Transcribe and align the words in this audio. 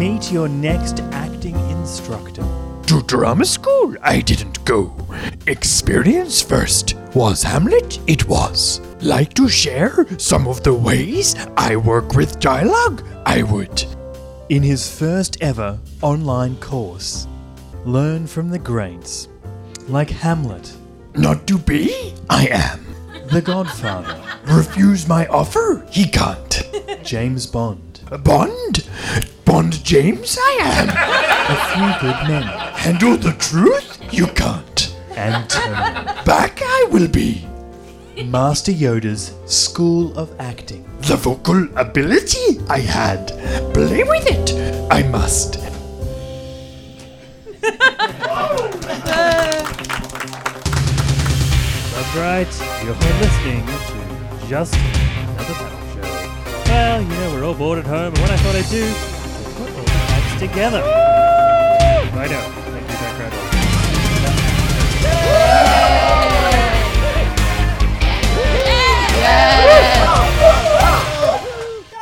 Meet 0.00 0.32
your 0.32 0.48
next 0.48 1.00
acting 1.12 1.54
instructor. 1.68 2.42
To 2.86 3.02
drama 3.02 3.44
school, 3.44 3.94
I 4.00 4.22
didn't 4.22 4.64
go. 4.64 4.96
Experience 5.46 6.40
first. 6.40 6.94
Was 7.14 7.42
Hamlet? 7.42 8.00
It 8.06 8.26
was. 8.26 8.80
Like 9.02 9.34
to 9.34 9.46
share 9.46 10.06
some 10.16 10.48
of 10.48 10.62
the 10.62 10.72
ways 10.72 11.36
I 11.54 11.76
work 11.76 12.14
with 12.14 12.40
dialogue? 12.40 13.02
I 13.26 13.42
would. 13.42 13.84
In 14.48 14.62
his 14.62 14.88
first 14.90 15.36
ever 15.42 15.78
online 16.00 16.56
course, 16.56 17.28
learn 17.84 18.26
from 18.26 18.48
the 18.48 18.58
greats 18.58 19.28
like 19.86 20.08
Hamlet, 20.08 20.72
Not 21.14 21.46
to 21.48 21.58
be? 21.58 22.14
I 22.30 22.46
am. 22.46 22.86
The 23.32 23.42
Godfather, 23.42 24.18
Refuse 24.46 25.06
my 25.06 25.26
offer? 25.26 25.86
He 25.90 26.06
can't. 26.08 26.62
James 27.02 27.46
Bond, 27.46 28.00
Bond? 28.24 28.88
Bond 29.50 29.82
James? 29.84 30.38
I 30.40 30.58
am. 30.62 30.88
A 31.50 31.56
Few 31.72 31.90
Good 32.08 32.18
Men, 32.28 32.42
Handle 32.44 33.16
the 33.16 33.32
truth? 33.32 33.98
You 34.12 34.28
can't. 34.28 34.94
and 35.16 35.50
Terminator. 35.50 36.22
Back 36.24 36.60
I 36.62 36.86
will 36.92 37.08
be. 37.08 37.44
Master 38.26 38.70
Yoda's 38.70 39.34
School 39.46 40.16
of 40.16 40.32
Acting. 40.38 40.84
The 41.00 41.16
vocal 41.16 41.66
ability 41.76 42.60
I 42.68 42.78
had. 42.78 43.26
Play 43.74 44.04
with 44.04 44.24
it. 44.30 44.52
I 44.88 45.02
must. 45.02 45.56
That's 50.80 52.16
right, 52.16 52.48
you're 52.84 52.94
listening 53.20 53.66
to 53.66 53.72
Just 54.48 54.74
Another 54.74 55.54
Panel 55.54 55.94
Show. 55.94 56.02
Well, 56.66 57.02
you 57.02 57.08
know, 57.08 57.30
we're 57.34 57.44
all 57.44 57.54
bored 57.54 57.78
at 57.78 57.86
home, 57.86 58.14
and 58.14 58.18
what 58.18 58.30
I 58.30 58.36
thought 58.38 58.54
I'd 58.54 58.68
do 58.70 58.82
is 58.84 58.96
put 58.96 59.09
all 60.42 60.48
the 60.48 60.54
acts 60.54 60.54
together. 60.54 60.82
I 60.82 62.26
know, 62.28 62.40
thank 62.70 62.82
you, 62.82 62.94
background. 62.94 63.60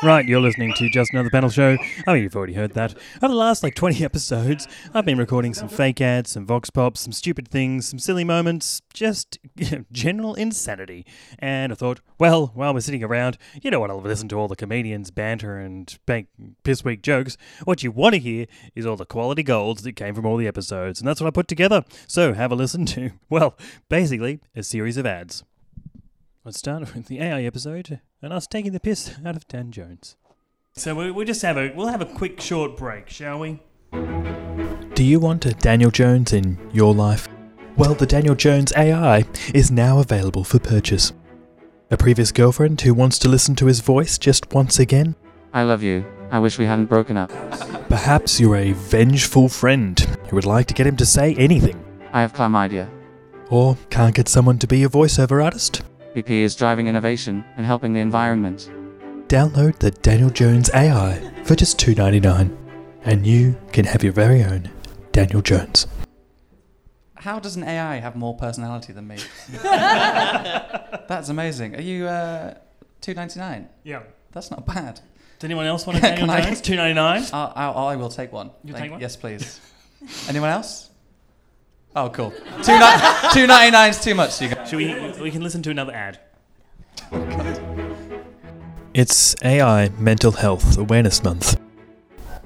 Right, 0.01 0.25
you're 0.29 0.41
listening 0.41 0.75
to 0.75 0.89
Just 0.89 1.13
Another 1.13 1.29
Panel 1.29 1.51
Show. 1.51 1.77
I 2.07 2.15
mean, 2.15 2.23
you've 2.23 2.37
already 2.37 2.53
heard 2.53 2.75
that. 2.75 2.95
Over 3.17 3.33
the 3.33 3.35
last 3.35 3.65
like 3.65 3.75
20 3.75 4.05
episodes, 4.05 4.69
I've 4.95 5.05
been 5.05 5.19
recording 5.19 5.55
some 5.55 5.69
fake 5.69 6.01
ads, 6.01 6.31
some 6.31 6.47
vox 6.47 6.71
pops, 6.71 7.01
some 7.01 7.11
stupid 7.11 7.49
things, 7.49 7.89
some 7.89 7.99
silly 7.99 8.23
moments, 8.23 8.81
just 8.95 9.39
general 9.93 10.37
insanity. 10.37 11.05
And 11.41 11.73
I 11.73 11.75
thought, 11.75 12.01
well, 12.17 12.53
while 12.55 12.73
we're 12.73 12.81
sitting 12.81 13.03
around, 13.03 13.39
you 13.61 13.73
don't 13.73 13.81
want 13.81 13.91
to 13.91 13.97
listen 13.97 14.29
to 14.29 14.37
all 14.37 14.47
the 14.47 14.55
comedians 14.55 15.11
banter 15.11 15.59
and 15.59 15.99
bank 16.07 16.29
piss 16.63 16.85
weak 16.85 17.03
jokes. 17.03 17.37
What 17.65 17.83
you 17.83 17.91
want 17.91 18.15
to 18.15 18.21
hear 18.21 18.47
is 18.77 18.87
all 18.87 18.97
the 18.97 19.05
quality 19.05 19.43
golds 19.43 19.83
that 19.83 19.97
came 19.97 20.15
from 20.15 20.27
all 20.27 20.37
the 20.37 20.47
episodes, 20.47 21.01
and 21.01 21.09
that's 21.09 21.21
what 21.21 21.27
I 21.27 21.33
put 21.33 21.49
together. 21.49 21.85
So 22.07 22.35
have 22.35 22.53
a 22.53 22.55
listen 22.55 22.87
to, 22.87 23.11
well, 23.29 23.59
basically, 23.89 24.39
a 24.55 24.63
series 24.63 24.97
of 24.97 25.07
ads. 25.07 25.43
Let's 26.45 26.59
start 26.59 26.95
with 26.95 27.07
the 27.07 27.21
AI 27.21 27.43
episode 27.43 28.01
and 28.23 28.33
us 28.33 28.47
taking 28.47 28.73
the 28.73 28.81
piss 28.81 29.17
out 29.25 29.37
of 29.37 29.47
Dan 29.49 29.71
Jones. 29.71 30.17
So 30.73 30.95
we 30.95 31.11
we 31.11 31.25
just 31.25 31.43
have 31.43 31.57
a 31.57 31.73
we'll 31.75 31.89
have 31.89 32.01
a 32.01 32.07
quick 32.07 32.41
short 32.41 32.77
break, 32.77 33.09
shall 33.09 33.41
we? 33.41 33.61
Do 34.95 35.05
you 35.05 35.21
want 35.21 35.47
a 35.47 35.53
Daniel 35.53 35.91
Jones 35.91 36.33
in 36.33 36.59
your 36.73 36.95
life? 36.95 37.29
Well, 37.77 37.95
the 37.95 38.07
Daniel 38.07 38.35
Jones 38.35 38.73
AI 38.77 39.25
is 39.53 39.71
now 39.71 39.99
available 39.99 40.45
for 40.45 40.59
purchase. 40.59 41.13
A 41.91 41.97
previous 41.97 42.33
girlfriend 42.33 42.81
who 42.81 42.95
wants 42.95 43.19
to 43.21 43.29
listen 43.29 43.55
to 43.57 43.67
his 43.67 43.81
voice 43.81 44.19
just 44.19 44.53
once 44.53 44.79
again? 44.79 45.17
I 45.53 45.63
love 45.63 45.83
you. 45.83 46.05
I 46.31 46.39
wish 46.39 46.59
we 46.59 46.67
hadn't 46.67 46.87
broken 46.87 47.17
up. 47.17 47.31
Perhaps 47.89 48.39
you're 48.39 48.57
a 48.57 48.73
vengeful 48.73 49.49
friend 49.49 49.99
who 50.29 50.37
would 50.37 50.45
like 50.45 50.67
to 50.67 50.75
get 50.75 50.87
him 50.87 50.97
to 50.97 51.07
say 51.07 51.35
anything. 51.37 51.83
I 52.13 52.21
have 52.21 52.35
chlamydia. 52.35 52.89
Or 53.51 53.77
can't 53.91 54.15
get 54.15 54.29
someone 54.29 54.59
to 54.59 54.67
be 54.67 54.83
a 54.85 54.89
voiceover 54.89 55.43
artist? 55.43 55.83
BP 56.15 56.31
is 56.31 56.57
driving 56.57 56.89
innovation 56.89 57.45
and 57.57 57.67
helping 57.67 57.93
the 57.93 58.01
environment. 58.01 58.71
Download 59.29 59.79
the 59.79 59.91
Daniel 59.91 60.31
Jones 60.31 60.71
AI 60.75 61.21
for 61.45 61.55
just 61.55 61.79
$2.99 61.79 62.57
and 63.05 63.27
you 63.27 63.57
can 63.73 63.85
have 63.85 64.03
your 64.03 64.13
very 64.13 64.43
own 64.43 64.71
Daniel 65.13 65.43
Jones. 65.43 65.87
How 67.15 67.39
does 67.39 67.57
an 67.57 67.65
AI 67.65 67.97
have 67.97 68.17
more 68.17 68.35
personality 68.37 68.93
than 68.93 69.07
me? 69.07 69.19
That's 69.63 71.29
amazing. 71.29 71.77
Are 71.77 71.83
you 71.83 72.07
uh, 72.07 72.55
two 73.01 73.13
ninety 73.13 73.41
nine? 73.41 73.69
Yeah. 73.83 74.03
That's 74.33 74.51
not 74.51 74.67
bad. 74.67 75.01
Does 75.39 75.45
anyone 75.45 75.67
else 75.67 75.87
want 75.87 75.99
a 75.99 76.01
Can 76.17 76.29
Daniel 76.29 76.45
Jones? 76.45 76.61
Two 76.63 76.77
ninety 76.77 76.95
nine. 76.95 77.23
Uh, 77.33 77.53
I, 77.55 77.69
I 77.71 77.97
will 77.97 78.09
take 78.09 78.33
one. 78.33 78.51
You'll 78.63 78.77
take 78.79 78.91
one? 78.91 79.01
Yes, 79.01 79.17
please. 79.17 79.61
Anyone 80.29 80.51
else? 80.51 80.91
Oh, 81.97 82.11
cool. 82.11 82.31
Two 82.63 82.79
ni- 82.79 83.31
two 83.33 83.47
ninety 83.47 83.71
nine 83.71 83.91
is 83.91 84.01
too 84.01 84.15
much. 84.15 84.41
You 84.41 84.49
guys. 84.49 84.69
Should 84.69 84.77
we? 84.77 84.95
We 85.23 85.31
can 85.31 85.43
listen 85.43 85.63
to 85.63 85.71
another 85.71 85.93
ad. 85.93 86.21
It's 88.95 89.35
AI 89.43 89.89
Mental 89.99 90.33
Health 90.33 90.77
Awareness 90.79 91.23
Month. 91.23 91.61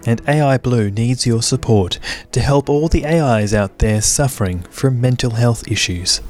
And 0.04 0.20
AI 0.28 0.58
Blue 0.58 0.90
needs 0.90 1.26
your 1.26 1.42
support 1.42 1.98
to 2.32 2.40
help 2.40 2.68
all 2.68 2.88
the 2.88 3.06
AIs 3.06 3.54
out 3.54 3.78
there 3.78 4.00
suffering 4.02 4.62
from 4.64 5.00
mental 5.00 5.30
health 5.30 5.70
issues. 5.70 6.20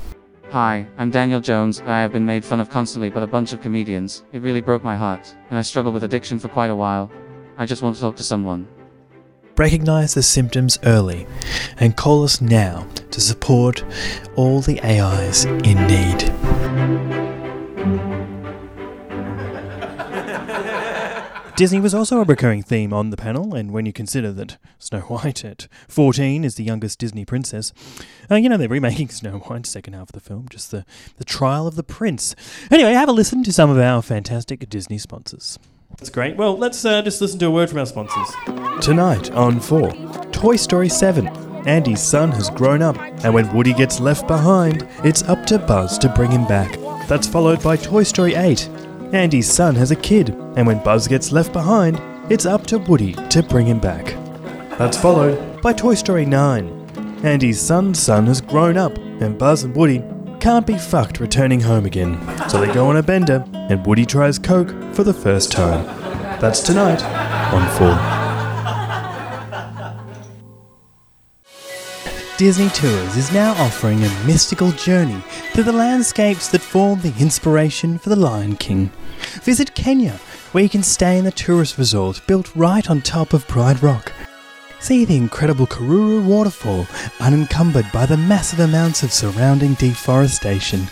Hi, 0.50 0.86
I'm 0.98 1.10
Daniel 1.10 1.40
Jones. 1.40 1.80
I 1.80 2.00
have 2.02 2.12
been 2.12 2.26
made 2.26 2.44
fun 2.44 2.60
of 2.60 2.68
constantly 2.68 3.08
by 3.08 3.22
a 3.22 3.26
bunch 3.26 3.54
of 3.54 3.62
comedians. 3.62 4.24
It 4.32 4.42
really 4.42 4.60
broke 4.60 4.84
my 4.84 4.96
heart, 4.96 5.34
and 5.48 5.58
I 5.58 5.62
struggled 5.62 5.94
with 5.94 6.04
addiction 6.04 6.38
for 6.38 6.48
quite 6.48 6.68
a 6.70 6.76
while. 6.76 7.10
I 7.56 7.64
just 7.64 7.80
want 7.82 7.94
to 7.96 8.00
talk 8.02 8.16
to 8.16 8.22
someone. 8.22 8.68
Recognize 9.56 10.14
the 10.14 10.22
symptoms 10.22 10.78
early 10.84 11.26
and 11.76 11.96
call 11.96 12.24
us 12.24 12.40
now 12.40 12.86
to 13.10 13.20
support 13.20 13.84
all 14.34 14.60
the 14.62 14.80
AIs 14.82 15.44
in 15.44 15.86
need. 15.86 16.32
Disney 21.56 21.80
was 21.80 21.94
also 21.94 22.18
a 22.18 22.24
recurring 22.24 22.62
theme 22.62 22.94
on 22.94 23.10
the 23.10 23.16
panel, 23.16 23.54
and 23.54 23.72
when 23.72 23.84
you 23.84 23.92
consider 23.92 24.32
that 24.32 24.56
Snow 24.78 25.00
White 25.00 25.44
at 25.44 25.68
14 25.86 26.44
is 26.44 26.54
the 26.54 26.64
youngest 26.64 26.98
Disney 26.98 27.26
princess, 27.26 27.74
uh, 28.30 28.36
you 28.36 28.48
know, 28.48 28.56
they're 28.56 28.70
remaking 28.70 29.08
Snow 29.10 29.38
White, 29.38 29.66
second 29.66 29.92
half 29.92 30.08
of 30.08 30.12
the 30.12 30.20
film, 30.20 30.46
just 30.48 30.70
the, 30.70 30.86
the 31.18 31.24
trial 31.24 31.66
of 31.66 31.76
the 31.76 31.82
prince. 31.82 32.34
Anyway, 32.70 32.94
have 32.94 33.10
a 33.10 33.12
listen 33.12 33.44
to 33.44 33.52
some 33.52 33.68
of 33.68 33.78
our 33.78 34.00
fantastic 34.00 34.66
Disney 34.70 34.96
sponsors. 34.96 35.58
That's 35.98 36.10
great. 36.10 36.36
Well, 36.36 36.56
let's 36.56 36.84
uh, 36.84 37.02
just 37.02 37.20
listen 37.20 37.38
to 37.40 37.46
a 37.46 37.50
word 37.50 37.70
from 37.70 37.78
our 37.78 37.86
sponsors. 37.86 38.28
Tonight 38.84 39.30
on 39.32 39.60
4, 39.60 39.92
Toy 40.32 40.56
Story 40.56 40.88
7. 40.88 41.28
Andy's 41.66 42.02
son 42.02 42.32
has 42.32 42.50
grown 42.50 42.82
up, 42.82 42.96
and 43.24 43.32
when 43.32 43.52
Woody 43.54 43.72
gets 43.72 44.00
left 44.00 44.26
behind, 44.26 44.88
it's 45.04 45.22
up 45.24 45.46
to 45.46 45.58
Buzz 45.58 45.96
to 45.98 46.08
bring 46.08 46.30
him 46.32 46.44
back. 46.46 46.72
That's 47.08 47.28
followed 47.28 47.62
by 47.62 47.76
Toy 47.76 48.02
Story 48.02 48.34
8. 48.34 48.68
Andy's 49.12 49.50
son 49.50 49.76
has 49.76 49.92
a 49.92 49.96
kid, 49.96 50.30
and 50.56 50.66
when 50.66 50.82
Buzz 50.82 51.06
gets 51.06 51.30
left 51.30 51.52
behind, 51.52 52.00
it's 52.32 52.46
up 52.46 52.66
to 52.68 52.78
Woody 52.78 53.12
to 53.28 53.42
bring 53.42 53.66
him 53.66 53.78
back. 53.78 54.06
That's 54.78 54.96
followed 54.96 55.60
by 55.62 55.72
Toy 55.72 55.94
Story 55.94 56.24
9. 56.26 57.20
Andy's 57.22 57.60
son's 57.60 58.00
son 58.02 58.26
has 58.26 58.40
grown 58.40 58.76
up, 58.76 58.96
and 58.98 59.38
Buzz 59.38 59.62
and 59.62 59.76
Woody 59.76 60.02
can't 60.42 60.66
be 60.66 60.76
fucked 60.76 61.20
returning 61.20 61.60
home 61.60 61.86
again. 61.86 62.18
So 62.48 62.60
they 62.60 62.74
go 62.74 62.88
on 62.88 62.96
a 62.96 63.02
bender, 63.02 63.44
and 63.52 63.86
Woody 63.86 64.04
tries 64.04 64.40
Coke 64.40 64.70
for 64.92 65.04
the 65.04 65.14
first 65.14 65.52
time. 65.52 65.84
That's 66.40 66.58
tonight 66.58 67.00
on 67.54 67.64
4. 67.78 67.96
Disney 72.38 72.70
Tours 72.70 73.16
is 73.16 73.32
now 73.32 73.52
offering 73.52 74.02
a 74.02 74.24
mystical 74.26 74.72
journey 74.72 75.22
through 75.52 75.62
the 75.62 75.72
landscapes 75.72 76.48
that 76.48 76.60
form 76.60 77.00
the 77.02 77.14
inspiration 77.20 77.96
for 77.96 78.08
The 78.08 78.16
Lion 78.16 78.56
King. 78.56 78.90
Visit 79.42 79.76
Kenya, 79.76 80.18
where 80.50 80.64
you 80.64 80.70
can 80.70 80.82
stay 80.82 81.18
in 81.18 81.24
the 81.24 81.30
tourist 81.30 81.78
resort 81.78 82.20
built 82.26 82.52
right 82.56 82.90
on 82.90 83.00
top 83.00 83.32
of 83.32 83.46
Pride 83.46 83.80
Rock. 83.80 84.12
See 84.82 85.04
the 85.04 85.16
incredible 85.16 85.68
Karuru 85.68 86.24
waterfall 86.24 86.88
unencumbered 87.20 87.86
by 87.92 88.04
the 88.04 88.16
massive 88.16 88.58
amounts 88.58 89.04
of 89.04 89.12
surrounding 89.12 89.74
deforestation. 89.74 90.88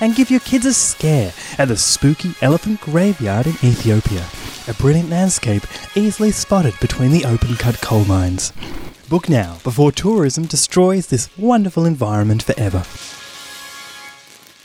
And 0.00 0.16
give 0.16 0.32
your 0.32 0.40
kids 0.40 0.66
a 0.66 0.74
scare 0.74 1.32
at 1.56 1.68
the 1.68 1.76
spooky 1.76 2.34
elephant 2.42 2.80
graveyard 2.80 3.46
in 3.46 3.52
Ethiopia, 3.62 4.26
a 4.66 4.74
brilliant 4.74 5.10
landscape 5.10 5.62
easily 5.94 6.32
spotted 6.32 6.74
between 6.80 7.12
the 7.12 7.24
open 7.24 7.54
cut 7.54 7.80
coal 7.80 8.04
mines. 8.04 8.52
Book 9.08 9.28
now 9.28 9.58
before 9.62 9.92
tourism 9.92 10.46
destroys 10.46 11.06
this 11.06 11.30
wonderful 11.38 11.86
environment 11.86 12.42
forever. 12.42 12.82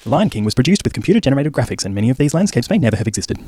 The 0.06 0.12
Lion 0.12 0.30
King 0.30 0.46
was 0.46 0.54
produced 0.54 0.84
with 0.84 0.94
computer 0.94 1.19
generated 1.19 1.52
graphics, 1.52 1.84
and 1.84 1.96
many 1.96 2.12
of 2.12 2.18
these 2.19 2.36
landscapes 2.36 2.69
may 2.69 2.78
never 2.78 2.96
have 2.96 3.07
existed. 3.07 3.40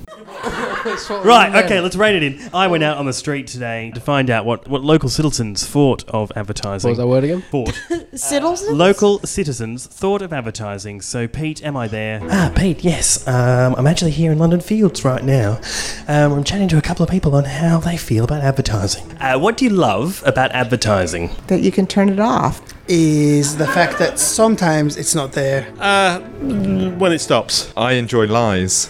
That's 0.84 1.08
what 1.08 1.22
we 1.22 1.30
Right, 1.30 1.64
okay, 1.64 1.80
let's 1.82 1.96
rate 1.96 2.16
it 2.16 2.24
in. 2.24 2.50
I 2.52 2.66
went 2.66 2.84
out 2.84 2.98
on 2.98 3.06
the 3.06 3.14
street 3.14 3.46
today 3.46 3.92
to 3.94 4.02
find 4.02 4.32
out 4.32 4.44
what, 4.44 4.68
what 4.68 4.84
local 4.84 5.08
citizens 5.08 5.68
thought 5.68 6.04
of 6.10 6.32
advertising. 6.36 6.90
What 6.90 6.94
was 6.94 6.98
that 6.98 7.08
word 7.08 7.26
again? 7.26 7.44
Thought. 7.44 7.80
Citizens? 8.16 8.72
Local 8.72 9.20
citizens 9.20 9.86
thought 9.86 10.24
of 10.24 10.34
advertising. 10.34 11.00
So, 11.02 11.28
Pete, 11.28 11.64
am 11.64 11.78
I 11.78 11.88
there? 11.88 12.22
Ah, 12.24 12.52
Pete, 12.56 12.84
yes. 12.84 13.28
Um, 13.28 13.76
I'm 13.76 13.86
actually 13.86 14.10
here 14.10 14.32
in 14.32 14.40
London 14.40 14.60
Fields 14.60 15.06
right 15.06 15.24
now. 15.24 15.60
Um, 16.08 16.34
I'm 16.34 16.44
chatting 16.44 16.70
to 16.70 16.78
a 16.80 16.82
couple 16.82 17.04
of 17.04 17.12
people 17.12 17.36
on 17.36 17.44
how 17.44 17.78
they 17.78 17.98
feel 17.98 18.24
about 18.24 18.42
advertising. 18.42 19.16
Uh, 19.18 19.38
what 19.38 19.58
do 19.58 19.66
you 19.66 19.72
love 19.72 20.24
about 20.26 20.52
advertising? 20.54 21.30
that 21.48 21.62
you 21.62 21.72
can 21.72 21.86
turn 21.86 22.10
it 22.10 22.20
off 22.20 22.62
is 22.88 23.58
the 23.58 23.68
fact 23.68 24.00
that 24.00 24.20
sometimes 24.20 24.98
it's 24.98 25.16
not 25.16 25.32
there. 25.34 25.68
Uh, 25.80 26.20
when 26.20 27.12
it 27.12 27.20
stops. 27.20 27.72
I 27.76 27.94
enjoy 27.94 28.28
lies. 28.28 28.90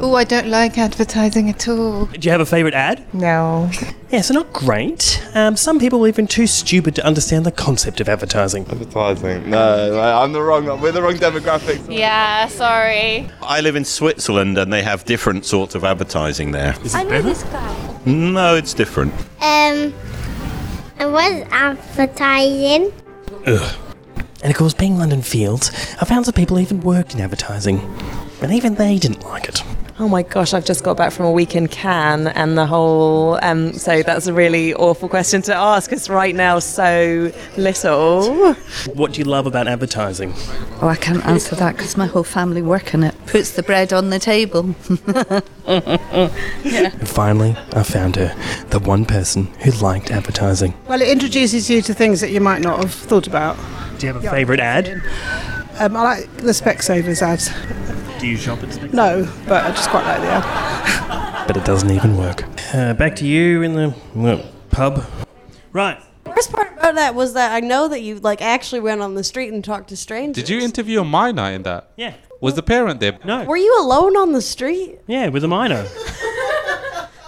Oh, 0.00 0.14
I 0.14 0.22
don't 0.22 0.46
like 0.46 0.78
advertising 0.78 1.50
at 1.50 1.66
all. 1.66 2.06
Do 2.06 2.20
you 2.20 2.30
have 2.30 2.40
a 2.40 2.46
favourite 2.46 2.74
ad? 2.74 3.04
No. 3.12 3.68
Yeah, 4.10 4.20
so 4.20 4.32
not 4.32 4.52
great. 4.52 5.20
Um, 5.34 5.56
some 5.56 5.80
people 5.80 6.04
are 6.04 6.08
even 6.08 6.28
too 6.28 6.46
stupid 6.46 6.94
to 6.94 7.04
understand 7.04 7.44
the 7.44 7.50
concept 7.50 8.00
of 8.00 8.08
advertising. 8.08 8.64
Advertising. 8.70 9.50
No, 9.50 10.00
I'm 10.00 10.32
the 10.32 10.40
wrong. 10.40 10.66
We're 10.80 10.92
the 10.92 11.02
wrong 11.02 11.14
demographic. 11.14 11.84
Yeah, 11.92 12.46
sorry. 12.46 13.28
I 13.42 13.60
live 13.60 13.74
in 13.74 13.84
Switzerland 13.84 14.56
and 14.56 14.72
they 14.72 14.82
have 14.82 15.04
different 15.04 15.44
sorts 15.44 15.74
of 15.74 15.82
advertising 15.82 16.52
there. 16.52 16.76
I 16.94 17.02
know 17.02 17.20
this 17.20 17.42
guy. 17.42 17.98
No, 18.06 18.54
it's 18.54 18.74
different. 18.74 19.12
Um, 19.42 19.92
I 20.98 21.06
was 21.06 21.46
advertising. 21.50 22.92
And 23.46 24.50
of 24.50 24.56
course, 24.56 24.74
being 24.74 24.98
London 24.98 25.22
Fields, 25.22 25.70
I 26.00 26.04
found 26.04 26.24
some 26.24 26.34
people 26.34 26.58
even 26.58 26.80
worked 26.80 27.14
in 27.14 27.20
advertising. 27.20 27.80
And 28.42 28.52
even 28.52 28.74
they 28.74 28.98
didn't 28.98 29.24
like 29.24 29.48
it. 29.48 29.62
Oh 30.00 30.06
my 30.08 30.22
gosh, 30.22 30.54
I've 30.54 30.64
just 30.64 30.84
got 30.84 30.96
back 30.96 31.10
from 31.12 31.26
a 31.26 31.32
week 31.32 31.56
in 31.56 31.66
Cannes 31.66 32.28
and 32.28 32.56
the 32.56 32.66
whole. 32.66 33.36
Um, 33.42 33.72
so 33.72 34.04
that's 34.04 34.28
a 34.28 34.32
really 34.32 34.72
awful 34.74 35.08
question 35.08 35.42
to 35.42 35.54
ask 35.54 35.90
because 35.90 36.08
right 36.08 36.36
now, 36.36 36.60
so 36.60 37.32
little. 37.56 38.54
What 38.94 39.14
do 39.14 39.18
you 39.18 39.24
love 39.24 39.46
about 39.46 39.66
advertising? 39.66 40.34
Oh, 40.80 40.86
I 40.86 40.94
can't 40.94 41.26
answer 41.26 41.56
that 41.56 41.76
because 41.76 41.96
my 41.96 42.06
whole 42.06 42.22
family 42.22 42.62
work 42.62 42.94
in 42.94 43.02
it. 43.02 43.14
Puts 43.26 43.52
the 43.52 43.64
bread 43.64 43.92
on 43.92 44.10
the 44.10 44.20
table. 44.20 44.76
And 46.98 47.08
finally, 47.08 47.56
I 47.72 47.82
found 47.82 48.16
her, 48.16 48.34
the 48.70 48.78
one 48.78 49.04
person 49.04 49.46
who 49.62 49.70
liked 49.72 50.10
advertising. 50.10 50.74
Well, 50.86 51.02
it 51.02 51.08
introduces 51.08 51.68
you 51.68 51.82
to 51.82 51.92
things 51.92 52.20
that 52.20 52.30
you 52.30 52.40
might 52.40 52.62
not 52.62 52.78
have 52.80 52.92
thought 52.92 53.26
about. 53.26 53.56
Do 53.98 54.06
you 54.06 54.12
have 54.12 54.24
a 54.24 54.30
favourite 54.30 54.60
ad? 54.60 55.02
Um, 55.78 55.96
I 55.96 56.02
like 56.02 56.36
the 56.38 56.52
Specsavers 56.52 57.20
ads. 57.20 57.50
Do 58.18 58.26
you 58.26 58.36
shop 58.36 58.62
at 58.64 58.72
Specs? 58.72 58.92
No, 58.92 59.30
but 59.46 59.64
I 59.64 59.70
just 59.70 59.88
quite 59.90 60.04
like 60.04 60.20
the 60.20 60.26
ad. 60.28 61.46
But 61.46 61.56
it 61.56 61.64
doesn't 61.64 61.90
even 61.90 62.16
work. 62.16 62.42
Uh, 62.74 62.92
back 62.94 63.14
to 63.16 63.26
you 63.26 63.62
in 63.62 63.74
the 63.74 63.94
well, 64.14 64.44
pub. 64.70 65.04
Right. 65.72 65.98
worst 66.26 66.52
part 66.52 66.72
about 66.72 66.96
that 66.96 67.14
was 67.14 67.34
that 67.34 67.52
I 67.52 67.60
know 67.60 67.86
that 67.86 68.00
you 68.02 68.18
like 68.18 68.42
actually 68.42 68.80
went 68.80 69.02
on 69.02 69.14
the 69.14 69.22
street 69.22 69.52
and 69.52 69.64
talked 69.64 69.90
to 69.90 69.96
strangers. 69.96 70.42
Did 70.42 70.48
you 70.48 70.60
interview 70.60 71.00
a 71.00 71.04
minor 71.04 71.44
in 71.52 71.62
that? 71.62 71.92
Yeah. 71.96 72.14
Was 72.40 72.54
the 72.54 72.62
parent 72.62 72.98
there? 72.98 73.18
No. 73.24 73.44
Were 73.44 73.56
you 73.56 73.80
alone 73.80 74.16
on 74.16 74.32
the 74.32 74.42
street? 74.42 74.98
Yeah, 75.06 75.28
with 75.28 75.44
a 75.44 75.48
minor. 75.48 75.86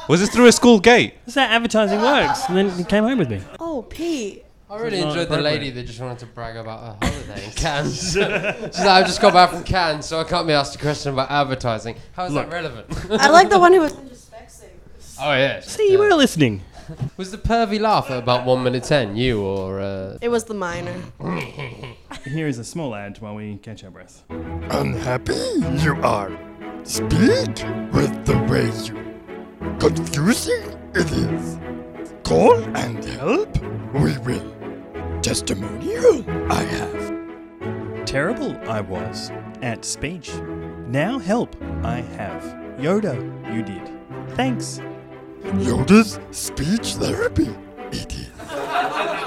Was 0.08 0.19
this 0.19 0.31
through 0.31 0.46
a 0.46 0.52
school 0.52 0.81
gate? 0.81 1.14
That's 1.25 1.36
how 1.36 1.43
advertising 1.43 2.00
works. 2.00 2.48
And 2.48 2.56
then 2.56 2.70
he 2.70 2.82
came 2.82 3.04
home 3.04 3.19
with 3.19 3.31
me. 3.31 3.40
Oh, 3.60 3.82
Pete. 3.88 4.44
I 4.70 4.78
really 4.78 4.99
It's 4.99 5.06
enjoyed 5.06 5.28
the 5.28 5.40
lady 5.40 5.70
that 5.70 5.84
just 5.84 5.99
wanted 6.00 6.20
to 6.20 6.26
brag 6.26 6.55
about 6.55 7.02
her 7.02 7.08
holiday 7.08 7.44
in 7.44 7.50
Cannes. 7.50 7.93
She's 8.12 8.17
like, 8.17 8.76
I've 8.78 9.06
just 9.06 9.20
got 9.20 9.32
back 9.32 9.50
from 9.50 9.64
Cannes, 9.64 10.02
so 10.02 10.20
I 10.20 10.25
can't 10.25 10.46
be 10.46 10.52
asked 10.52 10.76
a 10.76 10.78
question 10.78 11.12
about 11.12 11.28
advertising. 11.28 11.96
How 12.12 12.26
is 12.26 12.34
that 12.34 12.49
relevant? 12.52 12.87
I 13.11 13.31
like 13.31 13.50
the 13.50 13.58
one 13.58 13.72
who 13.72 13.81
was 13.81 13.93
into 13.94 14.14
Specsavers. 14.14 15.17
oh, 15.20 15.32
yeah. 15.32 15.58
See, 15.58 15.90
you 15.90 15.99
were 15.99 16.08
listening. 16.11 16.62
Was 17.17 17.31
the 17.31 17.38
pervy 17.38 17.78
laugh 17.78 18.11
at 18.11 18.19
about 18.19 18.44
1 18.44 18.64
minute 18.64 18.82
10 18.82 19.17
you 19.17 19.43
or. 19.43 19.78
Uh... 19.78 20.19
It 20.20 20.28
was 20.28 20.43
the 20.43 20.55
minor. 20.55 21.00
Here 22.25 22.49
is 22.49 22.58
a 22.58 22.64
small 22.64 22.96
ad 22.96 23.20
while 23.20 23.37
we 23.37 23.58
catch 23.58 23.84
our 23.84 23.93
breath. 23.93 24.25
Unhappy 24.28 25.34
you 25.84 25.94
are. 26.02 26.37
Speak 26.82 27.62
with 27.93 28.26
the 28.26 28.44
way 28.50 28.72
you. 28.87 29.78
Confusing 29.78 30.76
it 30.96 31.12
is. 31.12 31.61
Call 32.25 32.56
and 32.76 33.05
help 33.05 33.56
we 33.94 34.19
will. 34.19 34.59
Testimonial 35.22 36.25
I 36.50 36.62
have. 36.62 38.06
Terrible 38.06 38.56
I 38.69 38.81
was 38.81 39.31
at 39.61 39.84
speech. 39.84 40.32
Now 40.87 41.19
help 41.19 41.55
I 41.84 42.00
have. 42.17 42.43
Yoda, 42.78 43.14
you 43.55 43.62
did. 43.62 43.90
Thanks. 44.34 44.81
Yoda's 45.43 46.19
speech 46.31 46.94
therapy. 46.94 47.55
It 47.93 48.14
is. 48.14 48.31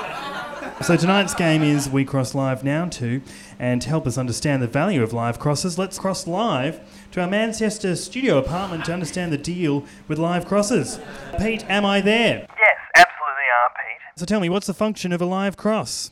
So 0.81 0.97
tonight's 0.97 1.33
game 1.33 1.63
is 1.63 1.89
We 1.89 2.03
Cross 2.03 2.35
Live 2.35 2.65
now 2.65 2.89
too, 2.89 3.21
and 3.57 3.81
to 3.81 3.87
help 3.87 4.05
us 4.05 4.17
understand 4.17 4.61
the 4.61 4.67
value 4.67 5.01
of 5.01 5.13
live 5.13 5.39
crosses, 5.39 5.77
let's 5.77 5.97
cross 5.97 6.27
live 6.27 6.81
to 7.11 7.21
our 7.21 7.29
Manchester 7.29 7.95
studio 7.95 8.37
apartment 8.37 8.83
to 8.85 8.93
understand 8.93 9.31
the 9.31 9.37
deal 9.37 9.85
with 10.09 10.19
live 10.19 10.45
crosses. 10.45 10.99
Pete, 11.39 11.63
am 11.69 11.85
I 11.85 12.01
there? 12.01 12.47
Yes, 12.59 12.77
absolutely 12.95 13.45
are, 13.61 13.69
Pete. 13.77 13.92
So 14.15 14.25
tell 14.25 14.39
me, 14.39 14.49
what's 14.49 14.67
the 14.67 14.73
function 14.73 15.11
of 15.11 15.21
a 15.21 15.25
live 15.25 15.57
cross? 15.57 16.11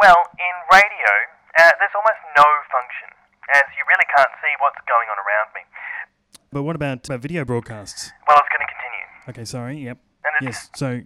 Well, 0.00 0.16
in 0.38 0.54
radio, 0.72 1.10
uh, 1.58 1.70
there's 1.78 1.94
almost 1.94 2.20
no 2.36 2.42
function, 2.72 3.08
as 3.54 3.62
you 3.78 3.84
really 3.86 4.06
can't 4.16 4.28
see 4.42 4.50
what's 4.60 4.78
going 4.88 5.06
on 5.08 5.18
around 5.22 5.48
me. 5.54 5.60
But 6.50 6.62
what 6.64 6.74
about 6.76 7.08
uh, 7.08 7.18
video 7.18 7.44
broadcasts? 7.44 8.10
Well, 8.26 8.36
it's 8.38 8.48
going 8.50 8.66
to 8.66 8.72
continue. 8.74 9.06
Okay, 9.30 9.44
sorry. 9.44 9.78
Yep. 9.84 9.98
And 10.24 10.46
Yes. 10.48 10.70
So. 10.74 11.00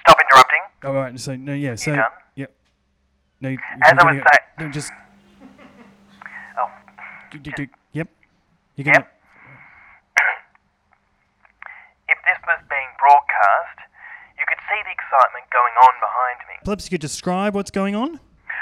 Stop 0.00 0.18
interrupting. 0.20 0.60
Oh, 0.84 0.88
all 0.88 0.94
right. 0.94 1.18
So 1.18 1.34
no. 1.36 1.54
Yeah. 1.54 1.74
So. 1.76 1.96
done? 1.96 2.04
Yep. 2.36 2.52
No. 3.40 3.48
you- 3.48 3.58
As 3.82 3.92
I 3.98 4.04
was 4.04 4.12
saying- 4.12 4.24
No, 4.60 4.70
just. 4.70 4.92
Oh. 6.58 6.68
do- 7.30 7.38
do- 7.38 7.52
do- 7.56 7.66
Yep. 7.92 8.08
You're 8.76 8.84
gonna. 8.92 9.06
If 12.08 12.18
this 12.22 12.38
was 12.46 12.60
being 12.70 12.86
broadcast, 13.02 13.75
you 13.75 13.75
see 14.70 14.80
the 14.86 14.94
excitement 14.94 15.46
going 15.54 15.74
on 15.86 15.94
behind 16.02 16.38
me. 16.50 16.54
Perhaps 16.66 16.86
you 16.86 16.92
could 16.98 17.04
describe 17.04 17.54
what's 17.54 17.70
going 17.74 17.94
on. 17.94 18.18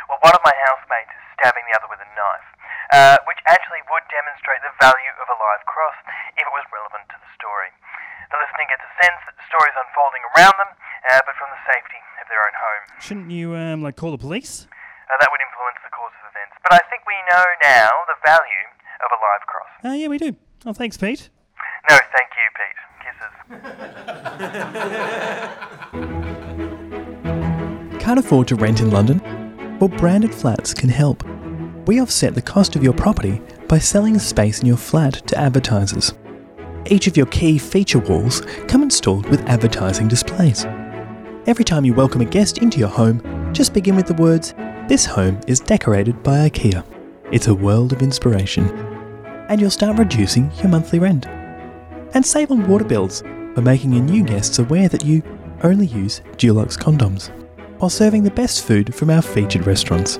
Well, 0.08 0.20
one 0.20 0.36
of 0.36 0.42
my 0.44 0.52
housemates 0.68 1.12
is 1.12 1.24
stabbing 1.40 1.64
the 1.68 1.74
other 1.76 1.88
with 1.88 2.00
a 2.00 2.10
knife, 2.12 2.48
uh, 2.92 3.16
which 3.28 3.40
actually 3.48 3.80
would 3.88 4.04
demonstrate 4.12 4.60
the 4.60 4.72
value 4.80 5.14
of 5.20 5.26
a 5.32 5.36
live 5.36 5.64
cross 5.64 5.96
if 6.36 6.44
it 6.44 6.52
was 6.52 6.64
relevant 6.72 7.08
to 7.12 7.16
the 7.16 7.30
story. 7.36 7.72
The 8.32 8.38
listener 8.40 8.66
gets 8.68 8.84
a 8.84 8.92
sense 9.00 9.20
that 9.28 9.36
the 9.36 9.46
story 9.48 9.68
is 9.72 9.76
unfolding 9.78 10.24
around 10.34 10.56
them, 10.60 10.70
uh, 11.08 11.20
but 11.24 11.34
from 11.40 11.48
the 11.52 11.62
safety 11.68 12.00
of 12.20 12.26
their 12.28 12.40
own 12.42 12.54
home. 12.56 12.84
Shouldn't 13.00 13.30
you 13.32 13.56
um 13.56 13.80
like 13.84 13.96
call 13.96 14.12
the 14.12 14.20
police? 14.20 14.68
Uh, 15.08 15.16
that 15.20 15.28
would 15.32 15.40
influence 15.44 15.78
the 15.84 15.92
course 15.92 16.16
of 16.24 16.32
events. 16.32 16.56
But 16.64 16.80
I 16.80 16.82
think 16.88 17.04
we 17.04 17.16
know 17.28 17.44
now 17.64 17.92
the 18.08 18.18
value 18.24 18.64
of 19.04 19.08
a 19.12 19.18
live 19.20 19.44
cross. 19.48 19.70
Uh, 19.84 19.94
yeah, 19.96 20.08
we 20.08 20.18
do. 20.18 20.32
Oh, 20.64 20.72
thanks, 20.72 20.96
Pete. 20.96 21.28
No, 21.88 21.96
thank 22.00 22.30
you, 22.32 22.46
Pete. 22.56 22.80
Can't 28.00 28.18
afford 28.18 28.48
to 28.48 28.56
rent 28.56 28.80
in 28.80 28.90
London? 28.90 29.20
Well, 29.78 29.88
branded 29.88 30.34
flats 30.34 30.74
can 30.74 30.88
help. 30.88 31.24
We 31.86 32.00
offset 32.00 32.34
the 32.34 32.42
cost 32.42 32.76
of 32.76 32.82
your 32.82 32.92
property 32.92 33.40
by 33.68 33.78
selling 33.78 34.18
space 34.18 34.60
in 34.60 34.66
your 34.66 34.76
flat 34.76 35.26
to 35.28 35.38
advertisers. 35.38 36.12
Each 36.86 37.06
of 37.06 37.16
your 37.16 37.26
key 37.26 37.58
feature 37.58 37.98
walls 37.98 38.42
come 38.68 38.82
installed 38.82 39.28
with 39.30 39.40
advertising 39.46 40.08
displays. 40.08 40.64
Every 41.46 41.64
time 41.64 41.84
you 41.84 41.94
welcome 41.94 42.20
a 42.20 42.24
guest 42.26 42.58
into 42.58 42.78
your 42.78 42.88
home, 42.88 43.22
just 43.52 43.74
begin 43.74 43.96
with 43.96 44.06
the 44.06 44.14
words, 44.14 44.54
This 44.88 45.06
home 45.06 45.40
is 45.46 45.60
decorated 45.60 46.22
by 46.22 46.48
IKEA. 46.48 46.84
It's 47.32 47.48
a 47.48 47.54
world 47.54 47.92
of 47.92 48.02
inspiration. 48.02 48.68
And 49.48 49.60
you'll 49.60 49.70
start 49.70 49.98
reducing 49.98 50.50
your 50.56 50.68
monthly 50.68 50.98
rent. 50.98 51.26
And 52.14 52.24
save 52.24 52.50
on 52.50 52.66
water 52.68 52.84
bills 52.84 53.22
by 53.54 53.62
making 53.62 53.92
your 53.92 54.02
new 54.02 54.24
guests 54.24 54.58
aware 54.58 54.88
that 54.88 55.04
you 55.04 55.22
only 55.62 55.86
use 55.86 56.20
Dulux 56.36 56.78
condoms 56.78 57.30
while 57.78 57.90
serving 57.90 58.22
the 58.22 58.30
best 58.30 58.64
food 58.64 58.94
from 58.94 59.10
our 59.10 59.20
featured 59.20 59.66
restaurants. 59.66 60.18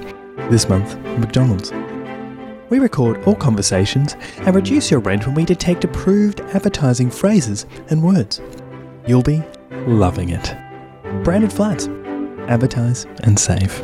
This 0.51 0.69
month, 0.69 0.97
McDonald's. 1.19 1.73
We 2.69 2.79
record 2.81 3.23
all 3.25 3.37
conversations 3.37 4.17
and 4.39 4.55
reduce 4.55 4.91
your 4.91 5.01
rent 5.01 5.27
when 5.27 5.35
we 5.37 5.45
detect 5.45 5.85
approved 5.85 6.41
advertising 6.41 7.11
phrases 7.11 7.67
and 7.91 8.03
words. 8.03 8.41
You'll 9.07 9.23
be 9.23 9.43
loving 9.87 10.31
it. 10.31 10.55
Branded 11.23 11.53
flats. 11.53 11.87
Advertise 12.49 13.07
and 13.23 13.39
save. 13.39 13.79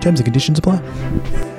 Terms 0.00 0.20
and 0.20 0.24
conditions 0.24 0.58
apply. 0.58 1.55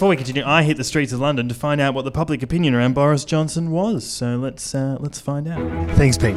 Before 0.00 0.08
we 0.08 0.16
continue, 0.16 0.42
I 0.46 0.62
hit 0.62 0.78
the 0.78 0.84
streets 0.84 1.12
of 1.12 1.20
London 1.20 1.46
to 1.50 1.54
find 1.54 1.78
out 1.78 1.92
what 1.92 2.06
the 2.06 2.10
public 2.10 2.42
opinion 2.42 2.72
around 2.72 2.94
Boris 2.94 3.22
Johnson 3.22 3.70
was. 3.70 4.02
So 4.10 4.36
let's 4.36 4.74
uh, 4.74 4.96
let's 4.98 5.20
find 5.20 5.46
out. 5.46 5.60
Thanks, 5.90 6.16
Pete. 6.16 6.36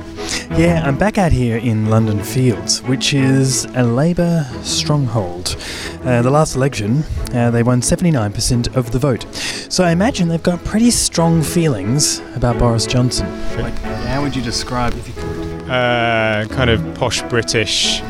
Yeah, 0.59 0.81
I'm 0.83 0.97
back 0.97 1.17
out 1.17 1.31
here 1.31 1.55
in 1.55 1.85
London 1.85 2.21
Fields, 2.21 2.83
which 2.83 3.13
is 3.13 3.63
a 3.75 3.83
Labour 3.83 4.45
stronghold. 4.63 5.55
Uh, 6.03 6.21
the 6.21 6.29
last 6.29 6.57
election, 6.57 7.05
uh, 7.33 7.51
they 7.51 7.63
won 7.63 7.79
79% 7.79 8.75
of 8.75 8.91
the 8.91 8.99
vote. 8.99 9.33
So 9.33 9.85
I 9.85 9.91
imagine 9.91 10.27
they've 10.27 10.43
got 10.43 10.61
pretty 10.65 10.91
strong 10.91 11.41
feelings 11.41 12.19
about 12.35 12.59
Boris 12.59 12.85
Johnson. 12.85 13.31
Like, 13.61 13.77
how 14.07 14.21
would 14.21 14.35
you 14.35 14.41
describe 14.41 14.91
if 14.95 15.07
you 15.07 15.13
could? 15.13 15.69
uh, 15.71 16.47
kind 16.49 16.69
of 16.69 16.95
posh 16.95 17.21
British, 17.29 18.01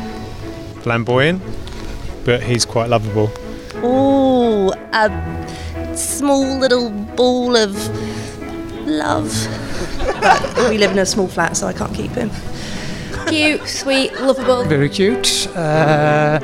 flamboyant, 0.80 1.40
but 2.24 2.42
he's 2.42 2.64
quite 2.64 2.90
lovable. 2.90 3.30
Oh, 3.86 4.72
a 4.92 5.96
small 5.96 6.58
little 6.58 6.90
ball 6.90 7.54
of 7.56 7.74
love. 8.86 9.30
But 10.20 10.68
we 10.70 10.78
live 10.78 10.92
in 10.92 10.98
a 10.98 11.06
small 11.06 11.28
flat, 11.28 11.56
so 11.56 11.66
I 11.66 11.72
can't 11.74 11.92
keep 11.94 12.12
him. 12.12 12.30
Cute, 13.28 13.66
sweet, 13.68 14.12
lovable. 14.20 14.64
Very 14.64 14.88
cute. 14.88 15.46
Uh, 15.56 16.38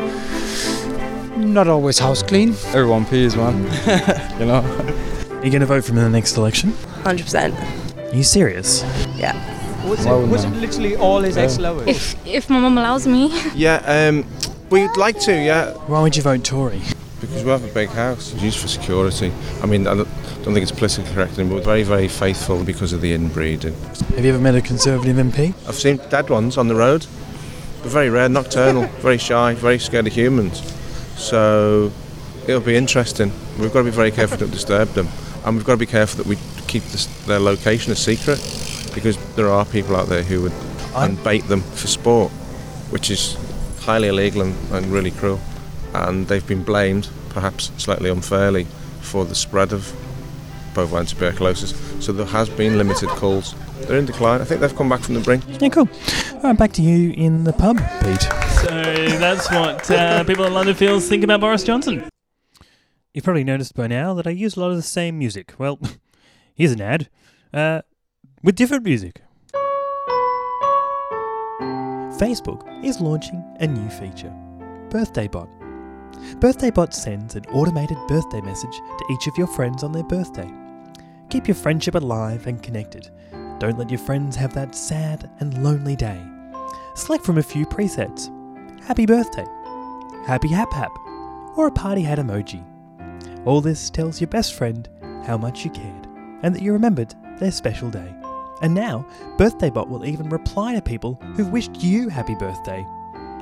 not 1.36 1.66
always 1.68 1.98
house 1.98 2.22
clean. 2.22 2.50
Everyone 2.68 3.04
peas, 3.06 3.36
man. 3.36 3.56
you 4.38 4.46
know. 4.46 4.60
Are 5.30 5.44
you 5.44 5.50
going 5.50 5.60
to 5.60 5.66
vote 5.66 5.84
for 5.84 5.92
him 5.92 5.98
in 5.98 6.04
the 6.04 6.10
next 6.10 6.36
election? 6.36 6.72
100%. 7.04 8.12
Are 8.12 8.14
you 8.16 8.22
serious? 8.22 8.82
Yeah. 9.16 9.34
Was 9.88 10.04
Why 10.04 10.12
it, 10.12 10.14
wouldn't 10.16 10.30
was 10.32 10.44
it 10.44 10.50
literally 10.50 10.96
all 10.96 11.20
his 11.20 11.36
Yeah. 11.36 11.42
ex 11.44 11.58
lovers? 11.58 11.88
If 11.88 12.26
if 12.26 12.50
my 12.50 12.58
mum 12.60 12.76
allows 12.76 13.06
me. 13.06 13.30
Yeah, 13.54 13.76
um, 13.86 14.26
we'd 14.68 14.94
like 14.98 15.18
to, 15.20 15.32
yeah. 15.32 15.72
Why 15.86 16.02
would 16.02 16.14
you 16.16 16.22
vote 16.22 16.44
Tory? 16.44 16.82
Because 17.20 17.44
we 17.44 17.50
have 17.50 17.64
a 17.64 17.74
big 17.74 17.90
house. 17.90 18.32
It's 18.32 18.42
used 18.42 18.58
for 18.58 18.68
security. 18.68 19.32
I 19.62 19.66
mean, 19.66 19.86
I 19.86 19.94
don't, 19.94 20.06
think 20.06 20.58
it's 20.58 20.72
politically 20.72 21.12
correct, 21.12 21.36
but 21.36 21.46
we're 21.46 21.60
very, 21.60 21.82
very 21.82 22.08
faithful 22.08 22.64
because 22.64 22.92
of 22.92 23.00
the 23.00 23.12
inbreeding. 23.12 23.74
Have 23.74 24.24
you 24.24 24.32
ever 24.32 24.40
met 24.40 24.54
a 24.54 24.62
Conservative 24.62 25.16
MP? 25.16 25.54
I've 25.68 25.74
seen 25.74 25.98
dead 26.08 26.30
ones 26.30 26.56
on 26.56 26.68
the 26.68 26.74
road. 26.74 27.06
They're 27.82 27.90
very 27.90 28.10
rare, 28.10 28.28
nocturnal, 28.28 28.82
very 29.00 29.18
shy, 29.18 29.54
very 29.54 29.78
scared 29.78 30.06
of 30.06 30.14
humans. 30.14 30.60
So 31.16 31.92
it'll 32.46 32.60
be 32.60 32.76
interesting. 32.76 33.32
We've 33.58 33.72
got 33.72 33.80
to 33.80 33.84
be 33.84 33.90
very 33.90 34.10
careful 34.10 34.38
not 34.38 34.46
to 34.46 34.50
disturb 34.50 34.88
them. 34.90 35.08
And 35.44 35.56
we've 35.56 35.64
got 35.64 35.72
to 35.72 35.78
be 35.78 35.86
careful 35.86 36.24
that 36.24 36.26
we 36.26 36.36
keep 36.66 36.82
this, 36.84 37.06
their 37.26 37.38
location 37.38 37.92
a 37.92 37.96
secret 37.96 38.38
because 38.94 39.16
there 39.34 39.48
are 39.48 39.64
people 39.64 39.94
out 39.96 40.08
there 40.08 40.22
who 40.22 40.42
would 40.42 40.52
and 40.94 41.22
bait 41.22 41.46
them 41.48 41.60
for 41.60 41.86
sport, 41.86 42.32
which 42.90 43.10
is 43.10 43.36
highly 43.80 44.08
illegal 44.08 44.42
and, 44.42 44.54
and 44.72 44.86
really 44.86 45.10
cruel. 45.10 45.40
And 45.94 46.26
they've 46.28 46.46
been 46.46 46.62
blamed, 46.62 47.08
perhaps 47.30 47.72
slightly 47.76 48.10
unfairly, 48.10 48.64
for 49.00 49.24
the 49.24 49.34
spread 49.34 49.72
of 49.72 49.92
bovine 50.74 51.06
tuberculosis. 51.06 51.74
So 52.04 52.12
there 52.12 52.26
has 52.26 52.48
been 52.48 52.78
limited 52.78 53.08
calls. 53.10 53.54
They're 53.82 53.98
in 53.98 54.06
decline. 54.06 54.40
I 54.40 54.44
think 54.44 54.60
they've 54.60 54.74
come 54.74 54.88
back 54.88 55.00
from 55.00 55.14
the 55.14 55.20
brink. 55.20 55.44
Yeah, 55.60 55.68
cool. 55.68 55.88
All 56.34 56.40
right, 56.42 56.56
back 56.56 56.72
to 56.74 56.82
you 56.82 57.10
in 57.12 57.44
the 57.44 57.52
pub, 57.52 57.78
Pete. 58.02 58.22
So 58.22 58.68
that's 59.18 59.50
what 59.50 59.90
uh, 59.90 60.24
people 60.24 60.44
in 60.44 60.54
London 60.54 60.74
Fields 60.74 61.08
think 61.08 61.24
about 61.24 61.40
Boris 61.40 61.64
Johnson. 61.64 62.08
You've 63.14 63.24
probably 63.24 63.44
noticed 63.44 63.74
by 63.74 63.88
now 63.88 64.14
that 64.14 64.26
I 64.26 64.30
use 64.30 64.56
a 64.56 64.60
lot 64.60 64.70
of 64.70 64.76
the 64.76 64.82
same 64.82 65.18
music. 65.18 65.54
Well, 65.58 65.80
here's 66.54 66.72
an 66.72 66.80
ad 66.80 67.08
uh, 67.52 67.82
with 68.42 68.54
different 68.54 68.84
music. 68.84 69.22
Facebook 72.20 72.84
is 72.84 73.00
launching 73.00 73.42
a 73.60 73.66
new 73.66 73.88
feature 73.88 74.34
Birthday 74.90 75.26
Bot. 75.26 75.48
Birthday 76.40 76.70
Bot 76.70 76.94
sends 76.94 77.36
an 77.36 77.44
automated 77.46 77.98
birthday 78.08 78.40
message 78.40 78.76
to 78.76 79.04
each 79.12 79.26
of 79.26 79.36
your 79.36 79.46
friends 79.46 79.82
on 79.82 79.92
their 79.92 80.04
birthday. 80.04 80.50
Keep 81.28 81.48
your 81.48 81.54
friendship 81.54 81.94
alive 81.94 82.46
and 82.46 82.62
connected. 82.62 83.10
Don't 83.58 83.78
let 83.78 83.90
your 83.90 83.98
friends 83.98 84.36
have 84.36 84.54
that 84.54 84.74
sad 84.74 85.30
and 85.40 85.62
lonely 85.62 85.96
day. 85.96 86.20
Select 86.94 87.24
from 87.24 87.38
a 87.38 87.42
few 87.42 87.66
presets 87.66 88.30
Happy 88.84 89.06
Birthday, 89.06 89.46
Happy 90.26 90.48
Hap 90.48 90.72
Hap, 90.72 90.90
or 91.56 91.66
a 91.66 91.72
party 91.72 92.02
hat 92.02 92.18
emoji. 92.18 92.64
All 93.46 93.60
this 93.60 93.90
tells 93.90 94.20
your 94.20 94.28
best 94.28 94.54
friend 94.54 94.88
how 95.24 95.36
much 95.36 95.64
you 95.64 95.70
cared 95.70 96.06
and 96.42 96.54
that 96.54 96.62
you 96.62 96.72
remembered 96.72 97.14
their 97.38 97.52
special 97.52 97.90
day. 97.90 98.14
And 98.62 98.74
now, 98.74 99.06
Birthday 99.38 99.70
Bot 99.70 99.88
will 99.88 100.04
even 100.04 100.28
reply 100.28 100.74
to 100.74 100.82
people 100.82 101.14
who've 101.34 101.52
wished 101.52 101.76
you 101.76 102.08
happy 102.08 102.34
birthday 102.34 102.84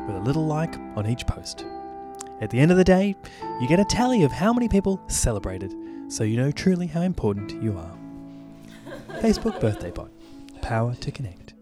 with 0.07 0.17
a 0.17 0.23
little 0.25 0.47
like 0.47 0.77
on 0.97 1.07
each 1.07 1.27
post. 1.27 1.65
At 2.41 2.51
the 2.51 2.61
end 2.61 2.71
of 2.71 2.77
the 2.77 2.85
day, 2.85 3.17
you 3.61 3.67
get 3.67 3.81
a 3.81 3.85
tally 3.85 4.23
of 4.23 4.31
how 4.31 4.53
many 4.53 4.69
people 4.69 5.01
celebrated, 5.09 5.75
so 6.07 6.23
you 6.23 6.37
know 6.37 6.53
truly 6.53 6.87
how 6.87 7.01
important 7.03 7.61
you 7.61 7.77
are. 7.77 7.99
Facebook 9.21 9.61
Birthday 9.61 9.91
Bot. 9.91 10.11
Power 10.63 10.95
to 10.95 11.11
connect. 11.11 11.55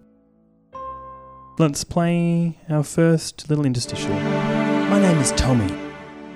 Let's 1.59 1.85
play 1.85 2.59
our 2.69 2.83
first 2.83 3.49
little 3.49 3.65
interstitial. 3.65 4.11
My 4.11 5.01
name 5.01 5.17
is 5.17 5.33
Tommy. 5.33 5.73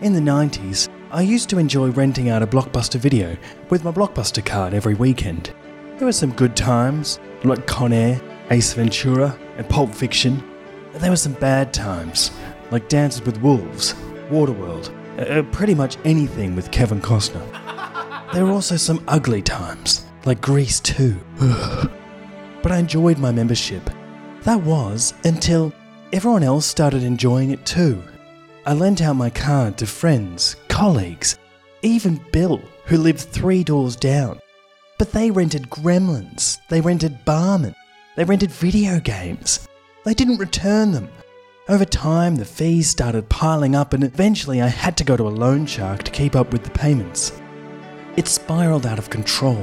In 0.00 0.14
the 0.14 0.20
90s, 0.20 0.88
I 1.10 1.20
used 1.20 1.50
to 1.50 1.58
enjoy 1.58 1.90
renting 1.90 2.30
out 2.30 2.42
a 2.42 2.46
Blockbuster 2.46 2.98
video 2.98 3.36
with 3.68 3.84
my 3.84 3.92
Blockbuster 3.92 4.44
card 4.44 4.72
every 4.72 4.94
weekend. 4.94 5.52
There 5.98 6.06
were 6.06 6.12
some 6.12 6.32
good 6.32 6.56
times, 6.56 7.20
like 7.44 7.66
Con 7.66 7.92
Air, 7.92 8.18
Ace 8.50 8.72
Ventura, 8.72 9.38
and 9.58 9.68
Pulp 9.68 9.94
Fiction. 9.94 10.42
And 10.94 11.02
there 11.02 11.10
were 11.10 11.16
some 11.16 11.34
bad 11.34 11.74
times, 11.74 12.30
like 12.70 12.88
Dances 12.88 13.22
with 13.22 13.42
Wolves, 13.42 13.94
Waterworld, 14.30 14.90
uh, 15.18 15.22
uh, 15.22 15.42
pretty 15.52 15.74
much 15.74 15.96
anything 16.04 16.56
with 16.56 16.70
Kevin 16.70 17.00
Costner. 17.00 17.44
There 18.32 18.44
were 18.44 18.52
also 18.52 18.76
some 18.76 19.04
ugly 19.08 19.42
times, 19.42 20.04
like 20.24 20.40
Grease 20.40 20.80
2. 20.80 21.18
but 22.62 22.72
I 22.72 22.78
enjoyed 22.78 23.18
my 23.18 23.32
membership. 23.32 23.90
That 24.42 24.62
was 24.62 25.14
until 25.24 25.72
everyone 26.12 26.42
else 26.42 26.64
started 26.64 27.02
enjoying 27.02 27.50
it 27.50 27.64
too. 27.66 28.02
I 28.66 28.74
lent 28.74 29.02
out 29.02 29.16
my 29.16 29.30
card 29.30 29.76
to 29.78 29.86
friends, 29.86 30.56
colleagues, 30.68 31.38
even 31.82 32.20
Bill, 32.32 32.60
who 32.84 32.98
lived 32.98 33.20
three 33.20 33.64
doors 33.64 33.96
down. 33.96 34.38
But 34.98 35.12
they 35.12 35.30
rented 35.30 35.70
gremlins, 35.70 36.58
they 36.68 36.80
rented 36.80 37.24
Batman, 37.24 37.74
they 38.16 38.24
rented 38.24 38.50
video 38.50 39.00
games. 39.00 39.66
They 40.04 40.14
didn't 40.14 40.38
return 40.38 40.92
them. 40.92 41.08
Over 41.70 41.84
time, 41.84 42.34
the 42.34 42.44
fees 42.44 42.90
started 42.90 43.28
piling 43.28 43.76
up, 43.76 43.92
and 43.92 44.02
eventually, 44.02 44.60
I 44.60 44.66
had 44.66 44.96
to 44.96 45.04
go 45.04 45.16
to 45.16 45.28
a 45.28 45.38
loan 45.44 45.66
shark 45.66 46.02
to 46.02 46.10
keep 46.10 46.34
up 46.34 46.52
with 46.52 46.64
the 46.64 46.70
payments. 46.70 47.40
It 48.16 48.26
spiraled 48.26 48.86
out 48.86 48.98
of 48.98 49.08
control. 49.08 49.62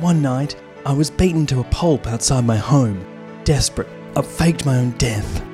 One 0.00 0.22
night, 0.22 0.56
I 0.86 0.94
was 0.94 1.10
beaten 1.10 1.44
to 1.48 1.60
a 1.60 1.64
pulp 1.64 2.06
outside 2.06 2.46
my 2.46 2.56
home. 2.56 3.04
Desperate, 3.44 3.88
I 4.16 4.22
faked 4.22 4.64
my 4.64 4.78
own 4.78 4.92
death. 4.92 5.44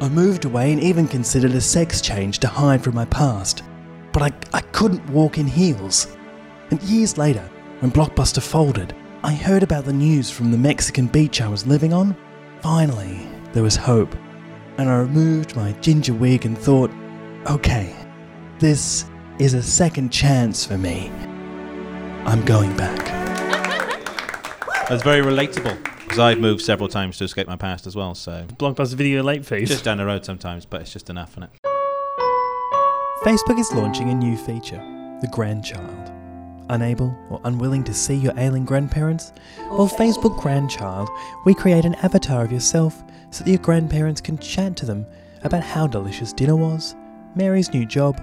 I 0.00 0.08
moved 0.08 0.44
away 0.44 0.72
and 0.72 0.80
even 0.80 1.08
considered 1.08 1.56
a 1.56 1.60
sex 1.60 2.00
change 2.00 2.38
to 2.38 2.46
hide 2.46 2.84
from 2.84 2.94
my 2.94 3.06
past. 3.06 3.64
But 4.12 4.22
I, 4.22 4.58
I 4.58 4.60
couldn't 4.60 5.10
walk 5.10 5.38
in 5.38 5.48
heels. 5.48 6.16
And 6.70 6.80
years 6.84 7.18
later, 7.18 7.50
when 7.80 7.90
Blockbuster 7.90 8.40
folded, 8.40 8.94
I 9.24 9.34
heard 9.34 9.64
about 9.64 9.86
the 9.86 9.92
news 9.92 10.30
from 10.30 10.52
the 10.52 10.56
Mexican 10.56 11.08
beach 11.08 11.40
I 11.40 11.48
was 11.48 11.66
living 11.66 11.92
on. 11.92 12.16
Finally, 12.60 13.26
there 13.52 13.64
was 13.64 13.74
hope. 13.74 14.14
And 14.78 14.88
I 14.88 14.98
removed 14.98 15.56
my 15.56 15.72
ginger 15.80 16.14
wig 16.14 16.46
and 16.46 16.56
thought, 16.56 16.90
okay, 17.50 17.94
this 18.58 19.04
is 19.38 19.54
a 19.54 19.62
second 19.62 20.10
chance 20.10 20.64
for 20.64 20.78
me. 20.78 21.10
I'm 22.24 22.44
going 22.44 22.76
back. 22.76 22.98
That's 24.88 25.02
very 25.02 25.22
relatable 25.22 25.82
because 26.02 26.18
I've 26.18 26.38
moved 26.38 26.62
several 26.62 26.88
times 26.88 27.18
to 27.18 27.24
escape 27.24 27.46
my 27.48 27.56
past 27.56 27.86
as 27.86 27.96
well. 27.96 28.14
So 28.14 28.44
Blockbuster 28.56 28.94
video 28.94 29.22
late 29.22 29.46
fees. 29.46 29.68
Just 29.68 29.84
down 29.84 29.98
the 29.98 30.06
road 30.06 30.24
sometimes, 30.24 30.66
but 30.66 30.82
it's 30.82 30.92
just 30.92 31.10
enough, 31.10 31.36
is 31.36 31.44
it? 31.44 31.50
Facebook 33.24 33.58
is 33.58 33.72
launching 33.72 34.10
a 34.10 34.14
new 34.14 34.36
feature 34.36 34.82
the 35.22 35.28
grandchild. 35.28 36.11
Unable 36.72 37.14
or 37.28 37.38
unwilling 37.44 37.84
to 37.84 37.92
see 37.92 38.14
your 38.14 38.32
ailing 38.38 38.64
grandparents? 38.64 39.34
Well, 39.70 39.88
Facebook 39.88 40.40
Grandchild, 40.40 41.10
we 41.44 41.54
create 41.54 41.84
an 41.84 41.96
avatar 41.96 42.46
of 42.46 42.50
yourself 42.50 43.04
so 43.30 43.44
that 43.44 43.50
your 43.50 43.58
grandparents 43.58 44.22
can 44.22 44.38
chat 44.38 44.74
to 44.78 44.86
them 44.86 45.04
about 45.42 45.62
how 45.62 45.86
delicious 45.86 46.32
dinner 46.32 46.56
was, 46.56 46.96
Mary's 47.34 47.74
new 47.74 47.84
job, 47.84 48.18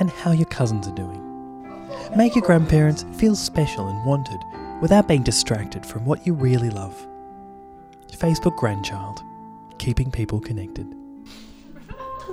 and 0.00 0.10
how 0.10 0.32
your 0.32 0.48
cousins 0.48 0.88
are 0.88 0.94
doing. 0.96 1.20
Make 2.16 2.34
your 2.34 2.44
grandparents 2.44 3.04
feel 3.16 3.36
special 3.36 3.86
and 3.86 4.04
wanted 4.04 4.40
without 4.82 5.06
being 5.06 5.22
distracted 5.22 5.86
from 5.86 6.04
what 6.04 6.26
you 6.26 6.34
really 6.34 6.70
love. 6.70 7.06
Facebook 8.10 8.56
Grandchild, 8.56 9.22
keeping 9.78 10.10
people 10.10 10.40
connected. 10.40 10.92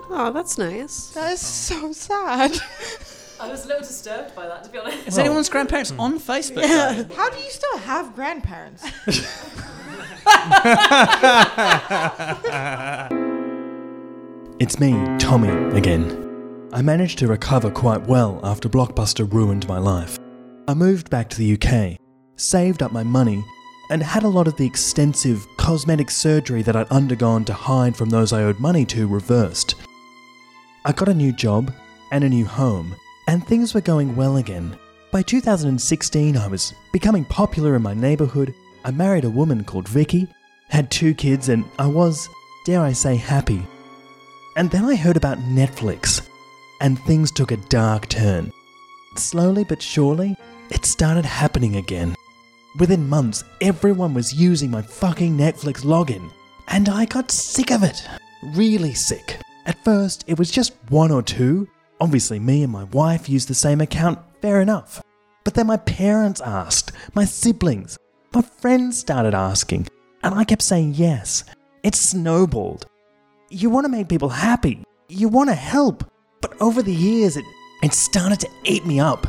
Oh, 0.09 0.31
that's 0.33 0.57
nice. 0.57 1.11
That 1.11 1.33
is 1.33 1.41
so 1.41 1.91
sad. 1.91 2.57
I 3.39 3.49
was 3.49 3.65
a 3.65 3.67
little 3.67 3.83
disturbed 3.83 4.35
by 4.35 4.47
that, 4.47 4.63
to 4.63 4.69
be 4.69 4.79
honest. 4.79 5.07
Is 5.07 5.17
anyone's 5.17 5.49
grandparents 5.49 5.91
hmm. 5.91 5.99
on 5.99 6.19
Facebook? 6.19 6.63
Yeah. 6.63 7.03
How 7.15 7.29
do 7.29 7.37
you 7.37 7.51
still 7.51 7.77
have 7.79 8.15
grandparents? 8.15 8.85
It's 14.59 14.79
me, 14.79 14.93
Tommy, 15.19 15.49
again. 15.77 16.69
I 16.73 16.81
managed 16.81 17.19
to 17.19 17.27
recover 17.27 17.69
quite 17.69 18.07
well 18.07 18.39
after 18.43 18.67
Blockbuster 18.67 19.31
ruined 19.31 19.67
my 19.67 19.77
life. 19.77 20.17
I 20.67 20.73
moved 20.73 21.11
back 21.11 21.29
to 21.29 21.37
the 21.37 21.53
UK, 21.53 21.99
saved 22.37 22.81
up 22.81 22.91
my 22.91 23.03
money, 23.03 23.43
and 23.91 24.01
had 24.01 24.23
a 24.23 24.27
lot 24.27 24.47
of 24.47 24.57
the 24.57 24.65
extensive 24.65 25.45
cosmetic 25.57 26.09
surgery 26.09 26.63
that 26.63 26.75
I'd 26.75 26.87
undergone 26.87 27.45
to 27.45 27.53
hide 27.53 27.95
from 27.95 28.09
those 28.09 28.33
I 28.33 28.41
owed 28.41 28.59
money 28.59 28.83
to 28.87 29.07
reversed. 29.07 29.75
I 30.85 30.91
got 30.91 31.07
a 31.07 31.13
new 31.13 31.31
job 31.31 31.71
and 32.11 32.23
a 32.23 32.29
new 32.29 32.45
home, 32.45 32.95
and 33.27 33.45
things 33.45 33.73
were 33.73 33.81
going 33.81 34.15
well 34.15 34.37
again. 34.37 34.77
By 35.11 35.21
2016, 35.21 36.37
I 36.37 36.47
was 36.47 36.73
becoming 36.91 37.25
popular 37.25 37.75
in 37.75 37.81
my 37.81 37.93
neighbourhood. 37.93 38.53
I 38.83 38.91
married 38.91 39.25
a 39.25 39.29
woman 39.29 39.63
called 39.63 39.87
Vicky, 39.87 40.27
had 40.69 40.89
two 40.89 41.13
kids, 41.13 41.49
and 41.49 41.65
I 41.77 41.87
was, 41.87 42.27
dare 42.65 42.81
I 42.81 42.93
say, 42.93 43.15
happy. 43.15 43.61
And 44.55 44.71
then 44.71 44.85
I 44.85 44.95
heard 44.95 45.17
about 45.17 45.37
Netflix, 45.37 46.27
and 46.81 46.99
things 46.99 47.31
took 47.31 47.51
a 47.51 47.57
dark 47.69 48.09
turn. 48.09 48.51
Slowly 49.15 49.63
but 49.63 49.81
surely, 49.81 50.37
it 50.69 50.85
started 50.85 51.25
happening 51.25 51.77
again. 51.77 52.15
Within 52.79 53.07
months, 53.07 53.43
everyone 53.61 54.13
was 54.13 54.33
using 54.33 54.69
my 54.69 54.81
fucking 54.81 55.37
Netflix 55.37 55.83
login, 55.83 56.29
and 56.67 56.89
I 56.89 57.05
got 57.05 57.31
sick 57.31 57.71
of 57.71 57.83
it. 57.83 58.07
Really 58.43 58.93
sick. 58.93 59.39
At 59.65 59.83
first, 59.83 60.23
it 60.27 60.37
was 60.37 60.51
just 60.51 60.75
one 60.89 61.11
or 61.11 61.23
two. 61.23 61.67
Obviously, 61.99 62.39
me 62.39 62.63
and 62.63 62.71
my 62.71 62.83
wife 62.85 63.27
used 63.27 63.47
the 63.47 63.55
same 63.55 63.81
account, 63.81 64.19
fair 64.41 64.61
enough. 64.61 65.01
But 65.43 65.55
then 65.55 65.67
my 65.67 65.77
parents 65.77 66.41
asked, 66.41 66.91
my 67.15 67.25
siblings, 67.25 67.97
my 68.33 68.41
friends 68.41 68.99
started 68.99 69.33
asking, 69.33 69.87
and 70.21 70.35
I 70.35 70.43
kept 70.43 70.61
saying 70.61 70.93
yes. 70.95 71.43
It 71.83 71.95
snowballed. 71.95 72.85
You 73.49 73.69
want 73.69 73.85
to 73.85 73.91
make 73.91 74.09
people 74.09 74.29
happy, 74.29 74.83
you 75.09 75.29
want 75.29 75.49
to 75.49 75.55
help, 75.55 76.03
but 76.41 76.61
over 76.61 76.83
the 76.83 76.93
years, 76.93 77.37
it, 77.37 77.45
it 77.81 77.93
started 77.93 78.39
to 78.41 78.49
eat 78.65 78.85
me 78.85 78.99
up. 78.99 79.25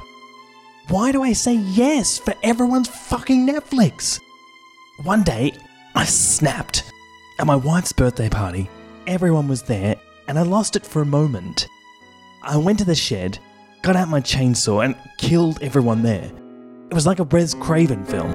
Why 0.88 1.12
do 1.12 1.22
I 1.22 1.32
say 1.32 1.54
yes 1.54 2.18
for 2.18 2.34
everyone's 2.42 2.88
fucking 2.88 3.46
Netflix? 3.46 4.20
One 5.04 5.22
day, 5.22 5.52
I 5.94 6.04
snapped. 6.04 6.82
At 7.38 7.46
my 7.46 7.56
wife's 7.56 7.92
birthday 7.92 8.28
party, 8.28 8.68
everyone 9.06 9.48
was 9.48 9.62
there, 9.62 9.96
and 10.26 10.38
I 10.38 10.42
lost 10.42 10.76
it 10.76 10.84
for 10.84 11.02
a 11.02 11.06
moment. 11.06 11.68
I 12.42 12.57
went 12.57 12.78
to 12.78 12.85
the 12.85 12.95
shed, 12.95 13.38
got 13.83 13.97
out 13.97 14.09
my 14.09 14.21
chainsaw, 14.21 14.85
and 14.85 14.97
killed 15.18 15.59
everyone 15.61 16.02
there. 16.02 16.30
It 16.90 16.95
was 16.95 17.07
like 17.07 17.18
a 17.18 17.25
Wes 17.25 17.52
Craven 17.54 18.04
film. 18.04 18.33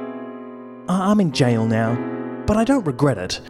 I'm 0.89 1.21
in 1.21 1.31
jail 1.31 1.65
now, 1.65 1.95
but 2.45 2.57
I 2.57 2.65
don't 2.65 2.85
regret 2.85 3.17
it. 3.17 3.41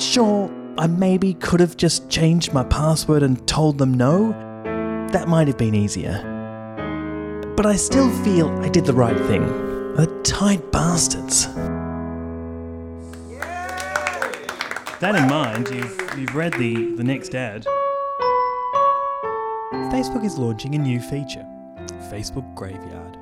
Sure, 0.00 0.50
I 0.78 0.86
maybe 0.86 1.34
could 1.34 1.60
have 1.60 1.76
just 1.76 2.08
changed 2.08 2.54
my 2.54 2.64
password 2.64 3.22
and 3.22 3.46
told 3.46 3.76
them 3.76 3.92
no. 3.92 4.32
That 5.12 5.28
might 5.28 5.48
have 5.48 5.58
been 5.58 5.74
easier. 5.74 6.22
But 7.56 7.66
I 7.66 7.76
still 7.76 8.10
feel 8.24 8.48
I 8.62 8.70
did 8.70 8.86
the 8.86 8.94
right 8.94 9.18
thing. 9.26 9.46
The 9.96 10.06
tight 10.24 10.72
bastards. 10.72 11.46
That 15.00 15.14
in 15.14 15.28
mind, 15.28 15.68
you've, 15.68 16.18
you've 16.18 16.34
read 16.34 16.54
the, 16.54 16.94
the 16.94 17.04
next 17.04 17.34
ad. 17.34 17.66
Facebook 19.90 20.24
is 20.24 20.38
launching 20.38 20.76
a 20.76 20.78
new 20.78 21.00
feature 21.00 21.44
Facebook 22.08 22.54
Graveyard. 22.54 23.18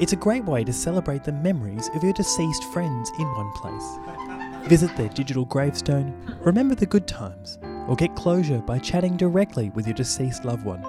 It's 0.00 0.14
a 0.14 0.16
great 0.16 0.42
way 0.46 0.64
to 0.64 0.72
celebrate 0.72 1.22
the 1.22 1.32
memories 1.32 1.90
of 1.94 2.02
your 2.02 2.14
deceased 2.14 2.64
friends 2.72 3.10
in 3.18 3.26
one 3.34 3.52
place. 3.52 4.68
Visit 4.68 4.96
their 4.96 5.10
digital 5.10 5.44
gravestone, 5.44 6.14
remember 6.40 6.74
the 6.74 6.86
good 6.86 7.06
times, 7.06 7.58
or 7.86 7.94
get 7.94 8.16
closure 8.16 8.60
by 8.60 8.78
chatting 8.78 9.18
directly 9.18 9.68
with 9.70 9.86
your 9.86 9.94
deceased 9.94 10.46
loved 10.46 10.64
one. 10.64 10.82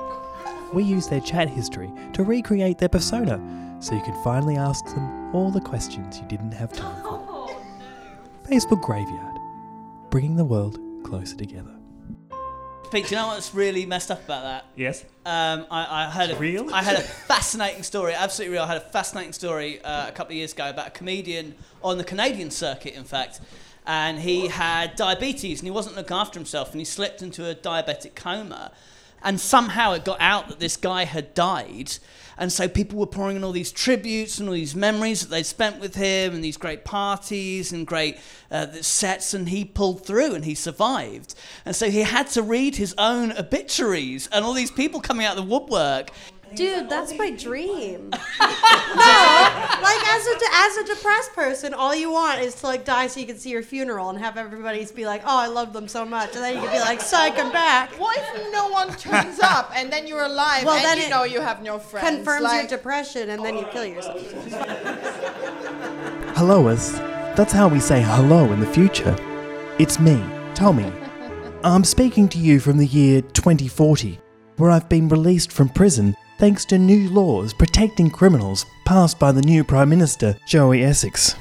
We 0.73 0.83
use 0.83 1.09
their 1.09 1.19
chat 1.19 1.49
history 1.49 1.91
to 2.13 2.23
recreate 2.23 2.77
their 2.77 2.87
persona 2.87 3.41
so 3.81 3.95
you 3.95 4.01
can 4.03 4.23
finally 4.23 4.55
ask 4.55 4.85
them 4.85 5.35
all 5.35 5.51
the 5.51 5.59
questions 5.59 6.21
you 6.21 6.27
didn't 6.27 6.53
have 6.53 6.71
time 6.71 7.03
for. 7.03 7.19
Oh, 7.31 7.61
Facebook 8.49 8.81
Graveyard, 8.81 9.37
bringing 10.09 10.37
the 10.37 10.45
world 10.45 10.79
closer 11.03 11.35
together. 11.35 11.78
Pete, 12.91 13.05
do 13.05 13.11
you 13.11 13.21
know 13.21 13.27
what's 13.27 13.53
really 13.53 13.85
messed 13.85 14.09
up 14.09 14.23
about 14.25 14.41
that? 14.41 14.65
Yes. 14.75 15.03
Um, 15.23 15.67
I, 15.69 16.05
I 16.05 16.09
had 16.09 16.31
a, 16.31 16.35
Real? 16.37 16.73
I 16.73 16.81
had 16.81 16.97
a 16.97 17.01
fascinating 17.01 17.83
story, 17.83 18.15
absolutely 18.15 18.53
real. 18.53 18.63
I 18.63 18.67
had 18.67 18.77
a 18.77 18.89
fascinating 18.89 19.33
story 19.33 19.79
uh, 19.83 20.07
a 20.07 20.11
couple 20.11 20.31
of 20.31 20.37
years 20.37 20.53
ago 20.53 20.71
about 20.71 20.87
a 20.87 20.91
comedian 20.91 21.53
on 21.83 21.99
the 21.99 22.03
Canadian 22.03 22.49
circuit, 22.49 22.95
in 22.95 23.03
fact, 23.03 23.41
and 23.85 24.17
he 24.17 24.47
had 24.47 24.95
diabetes 24.95 25.59
and 25.59 25.67
he 25.67 25.71
wasn't 25.71 25.95
looking 25.97 26.17
after 26.17 26.39
himself 26.39 26.71
and 26.71 26.81
he 26.81 26.85
slipped 26.85 27.21
into 27.21 27.47
a 27.47 27.53
diabetic 27.53 28.15
coma, 28.15 28.71
and 29.23 29.39
somehow 29.39 29.93
it 29.93 30.05
got 30.05 30.19
out 30.19 30.47
that 30.49 30.59
this 30.59 30.77
guy 30.77 31.05
had 31.05 31.33
died. 31.33 31.93
And 32.37 32.53
so 32.53 32.69
people 32.69 32.97
were 32.97 33.05
pouring 33.05 33.35
in 33.35 33.43
all 33.43 33.51
these 33.51 33.71
tributes 33.71 34.39
and 34.39 34.47
all 34.47 34.55
these 34.55 34.73
memories 34.73 35.21
that 35.21 35.29
they'd 35.29 35.45
spent 35.45 35.81
with 35.81 35.95
him 35.95 36.33
and 36.33 36.41
these 36.41 36.55
great 36.55 36.85
parties 36.85 37.73
and 37.73 37.85
great 37.85 38.17
uh, 38.49 38.67
sets. 38.81 39.33
And 39.33 39.49
he 39.49 39.65
pulled 39.65 40.05
through 40.05 40.35
and 40.35 40.45
he 40.45 40.55
survived. 40.55 41.35
And 41.65 41.75
so 41.75 41.89
he 41.89 41.99
had 41.99 42.27
to 42.27 42.41
read 42.41 42.77
his 42.77 42.95
own 42.97 43.33
obituaries 43.33 44.29
and 44.31 44.45
all 44.45 44.53
these 44.53 44.71
people 44.71 45.01
coming 45.01 45.25
out 45.25 45.37
of 45.37 45.45
the 45.45 45.53
woodwork. 45.53 46.11
Dude, 46.55 46.89
that's 46.89 47.17
my 47.17 47.31
dream. 47.31 48.09
no, 48.11 48.17
like 49.81 50.07
as 50.07 50.27
a 50.27 50.39
as 50.53 50.77
a 50.77 50.83
depressed 50.85 51.33
person, 51.33 51.73
all 51.73 51.95
you 51.95 52.11
want 52.11 52.41
is 52.41 52.55
to 52.55 52.67
like 52.67 52.85
die 52.85 53.07
so 53.07 53.19
you 53.19 53.25
can 53.25 53.37
see 53.37 53.49
your 53.49 53.63
funeral 53.63 54.09
and 54.09 54.19
have 54.19 54.37
everybody 54.37 54.85
be 54.95 55.05
like, 55.05 55.21
"Oh, 55.25 55.37
I 55.37 55.47
love 55.47 55.73
them 55.73 55.87
so 55.87 56.05
much," 56.05 56.35
and 56.35 56.43
then 56.43 56.55
you 56.55 56.61
can 56.61 56.71
be 56.71 56.79
like, 56.79 57.01
"Psych, 57.01 57.37
I'm 57.37 57.51
back." 57.51 57.91
What 57.99 58.17
if 58.17 58.51
no 58.51 58.69
one 58.69 58.89
turns 58.95 59.39
up 59.43 59.71
and 59.75 59.91
then 59.91 60.07
you're 60.07 60.23
alive 60.23 60.65
Well, 60.65 60.75
and 60.75 60.85
then 60.85 60.97
you 60.97 61.03
it 61.05 61.09
know 61.09 61.23
you 61.23 61.41
have 61.41 61.61
no 61.61 61.79
friends? 61.79 62.17
Confirms 62.17 62.43
like, 62.43 62.69
your 62.69 62.77
depression, 62.77 63.29
and 63.29 63.43
then 63.43 63.57
you 63.57 63.65
kill 63.71 63.85
yourself. 63.85 64.17
helloas. 66.35 66.97
That's 67.35 67.53
how 67.53 67.67
we 67.67 67.79
say 67.79 68.01
hello 68.01 68.51
in 68.51 68.59
the 68.59 68.67
future. 68.67 69.15
It's 69.77 69.99
me, 69.99 70.21
Tommy. 70.55 70.91
I'm 71.63 71.83
speaking 71.83 72.29
to 72.29 72.37
you 72.37 72.59
from 72.59 72.77
the 72.77 72.85
year 72.85 73.21
2040, 73.21 74.19
where 74.57 74.71
I've 74.71 74.87
been 74.87 75.09
released 75.09 75.51
from 75.51 75.69
prison 75.69 76.15
thanks 76.39 76.65
to 76.65 76.79
new 76.79 77.09
laws 77.09 77.53
protecting 77.53 78.09
criminals 78.09 78.65
passed 78.85 79.19
by 79.19 79.31
the 79.31 79.41
new 79.41 79.63
Prime 79.63 79.89
Minister, 79.89 80.35
Joey 80.47 80.83
Essex. 80.83 81.35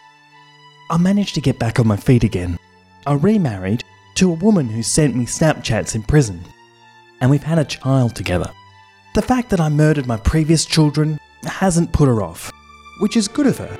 I 0.90 0.98
managed 0.98 1.34
to 1.36 1.40
get 1.40 1.58
back 1.58 1.80
on 1.80 1.86
my 1.86 1.96
feet 1.96 2.24
again. 2.24 2.58
I 3.06 3.14
remarried 3.14 3.82
to 4.16 4.30
a 4.30 4.34
woman 4.34 4.68
who 4.68 4.82
sent 4.82 5.16
me 5.16 5.24
Snapchats 5.24 5.94
in 5.94 6.02
prison, 6.02 6.44
and 7.20 7.30
we've 7.30 7.42
had 7.42 7.58
a 7.58 7.64
child 7.64 8.14
together. 8.14 8.50
The 9.14 9.22
fact 9.22 9.48
that 9.50 9.60
I 9.60 9.70
murdered 9.70 10.06
my 10.06 10.18
previous 10.18 10.66
children 10.66 11.18
hasn't 11.44 11.92
put 11.92 12.08
her 12.08 12.20
off, 12.20 12.52
which 13.00 13.16
is 13.16 13.26
good 13.26 13.46
of 13.46 13.56
her 13.58 13.78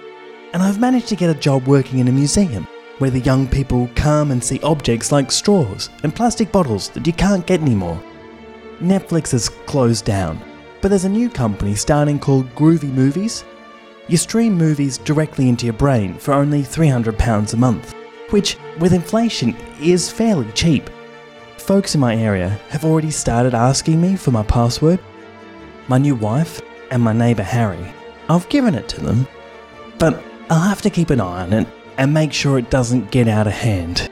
and 0.52 0.62
I've 0.62 0.81
managed 0.81 1.09
to 1.09 1.16
get 1.16 1.31
a 1.31 1.38
job 1.38 1.66
working 1.66 1.98
in 1.98 2.09
a 2.09 2.12
museum 2.12 2.66
where 2.98 3.11
the 3.11 3.20
young 3.20 3.46
people 3.46 3.88
come 3.94 4.31
and 4.31 4.42
see 4.42 4.61
objects 4.61 5.12
like 5.12 5.31
straws 5.31 5.90
and 6.02 6.14
plastic 6.14 6.50
bottles 6.50 6.88
that 6.90 7.07
you 7.07 7.12
can't 7.12 7.46
get 7.46 7.61
anymore. 7.61 8.02
Netflix 8.81 9.33
has 9.33 9.48
closed 9.48 10.04
down, 10.04 10.40
but 10.81 10.88
there's 10.88 11.05
a 11.05 11.09
new 11.09 11.29
company 11.29 11.75
starting 11.75 12.19
called 12.19 12.55
Groovy 12.55 12.93
Movies. 12.93 13.45
You 14.09 14.17
stream 14.17 14.55
movies 14.55 14.99
directly 14.99 15.49
into 15.49 15.67
your 15.67 15.75
brain 15.75 16.14
for 16.14 16.35
only 16.35 16.62
£300 16.62 17.53
a 17.53 17.57
month, 17.57 17.95
which, 18.31 18.57
with 18.79 18.93
inflation, 18.93 19.57
is 19.81 20.11
fairly 20.11 20.51
cheap. 20.53 20.88
Folks 21.59 21.95
in 21.95 22.01
my 22.01 22.17
area 22.17 22.51
have 22.71 22.85
already 22.85 23.11
started 23.11 23.55
asking 23.55 24.01
me 24.01 24.17
for 24.17 24.31
my 24.31 24.43
password. 24.43 24.99
My 25.88 25.99
new 25.99 26.14
wife 26.14 26.62
and 26.91 27.03
my 27.03 27.12
neighbour 27.12 27.43
Harry. 27.43 27.93
I've 28.29 28.49
given 28.49 28.75
it 28.75 28.88
to 28.91 29.01
them, 29.01 29.27
but 29.99 30.23
I'll 30.51 30.69
have 30.69 30.83
to 30.83 30.91
keep 30.91 31.11
an 31.11 31.21
eye 31.21 31.43
on 31.43 31.53
it 31.53 31.69
and 31.99 32.14
make 32.14 32.33
sure 32.33 32.59
it 32.59 32.71
doesn't 32.71 33.11
get 33.11 33.29
out 33.29 33.47
of 33.47 33.53
hand. 33.53 34.11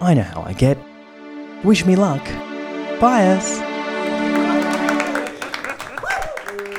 I 0.00 0.14
know 0.14 0.22
how 0.22 0.42
I 0.42 0.52
get. 0.52 0.78
Wish 1.64 1.84
me 1.84 1.96
luck. 1.96 2.24
Bye, 3.00 3.26
us. 3.26 3.67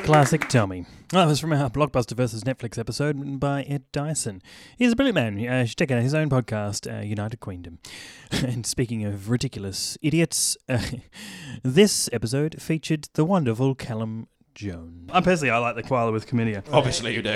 Classic 0.10 0.42
Tell 0.48 0.64
Tommy. 0.64 0.88
That 1.10 1.28
was 1.28 1.40
from 1.40 1.54
our 1.54 1.70
Blockbuster 1.70 2.14
versus 2.14 2.44
Netflix 2.44 2.80
episode 2.80 3.40
by 3.40 3.62
Ed 3.62 3.84
Dyson. 3.92 4.42
He's 4.76 4.94
a 4.94 4.96
brilliant 4.96 5.14
man. 5.14 5.34
Uh, 5.48 5.60
you 5.60 5.68
should 5.68 5.78
check 5.78 5.92
out 5.92 6.02
his 6.02 6.16
own 6.16 6.32
podcast, 6.32 6.92
uh, 6.92 7.04
United 7.04 7.40
Queendom. 7.40 7.78
and 8.32 8.66
speaking 8.66 9.06
of 9.06 9.30
ridiculous 9.30 10.00
idiots, 10.02 10.58
uh, 10.68 10.82
this 11.64 12.10
episode 12.12 12.60
featured 12.60 13.08
the 13.14 13.24
wonderful 13.24 13.76
Callum 13.76 14.28
Jones. 14.60 15.10
I 15.10 15.22
personally, 15.22 15.52
I 15.52 15.58
like 15.58 15.78
the 15.78 15.84
koala 15.84 16.12
with 16.12 16.28
chlamydia. 16.28 16.62
Obviously, 16.74 17.16
you 17.16 17.22
do. 17.22 17.32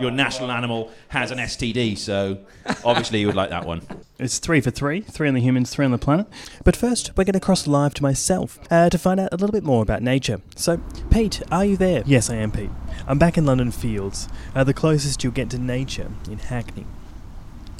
Your 0.00 0.10
national 0.10 0.50
animal 0.50 0.90
has 1.08 1.30
an 1.30 1.38
STD, 1.38 1.96
so 1.96 2.40
obviously 2.84 3.20
you 3.20 3.26
would 3.26 3.36
like 3.36 3.50
that 3.50 3.64
one. 3.64 3.82
It's 4.20 4.40
three 4.40 4.60
for 4.60 4.72
three, 4.72 5.00
three 5.00 5.28
on 5.28 5.34
the 5.34 5.40
humans, 5.40 5.70
three 5.70 5.84
on 5.84 5.92
the 5.92 5.96
planet. 5.96 6.26
But 6.64 6.74
first, 6.74 7.12
we're 7.16 7.22
going 7.22 7.34
to 7.34 7.40
cross 7.40 7.68
live 7.68 7.94
to 7.94 8.02
myself 8.02 8.58
uh, 8.68 8.90
to 8.90 8.98
find 8.98 9.20
out 9.20 9.28
a 9.30 9.36
little 9.36 9.52
bit 9.52 9.62
more 9.62 9.80
about 9.80 10.02
nature. 10.02 10.40
So, 10.56 10.80
Pete, 11.08 11.40
are 11.52 11.64
you 11.64 11.76
there? 11.76 12.02
Yes, 12.04 12.28
I 12.28 12.34
am, 12.34 12.50
Pete. 12.50 12.70
I'm 13.06 13.20
back 13.20 13.38
in 13.38 13.46
London 13.46 13.70
Fields, 13.70 14.28
uh, 14.56 14.64
the 14.64 14.74
closest 14.74 15.22
you'll 15.22 15.32
get 15.32 15.50
to 15.50 15.58
nature 15.58 16.10
in 16.28 16.38
Hackney. 16.38 16.84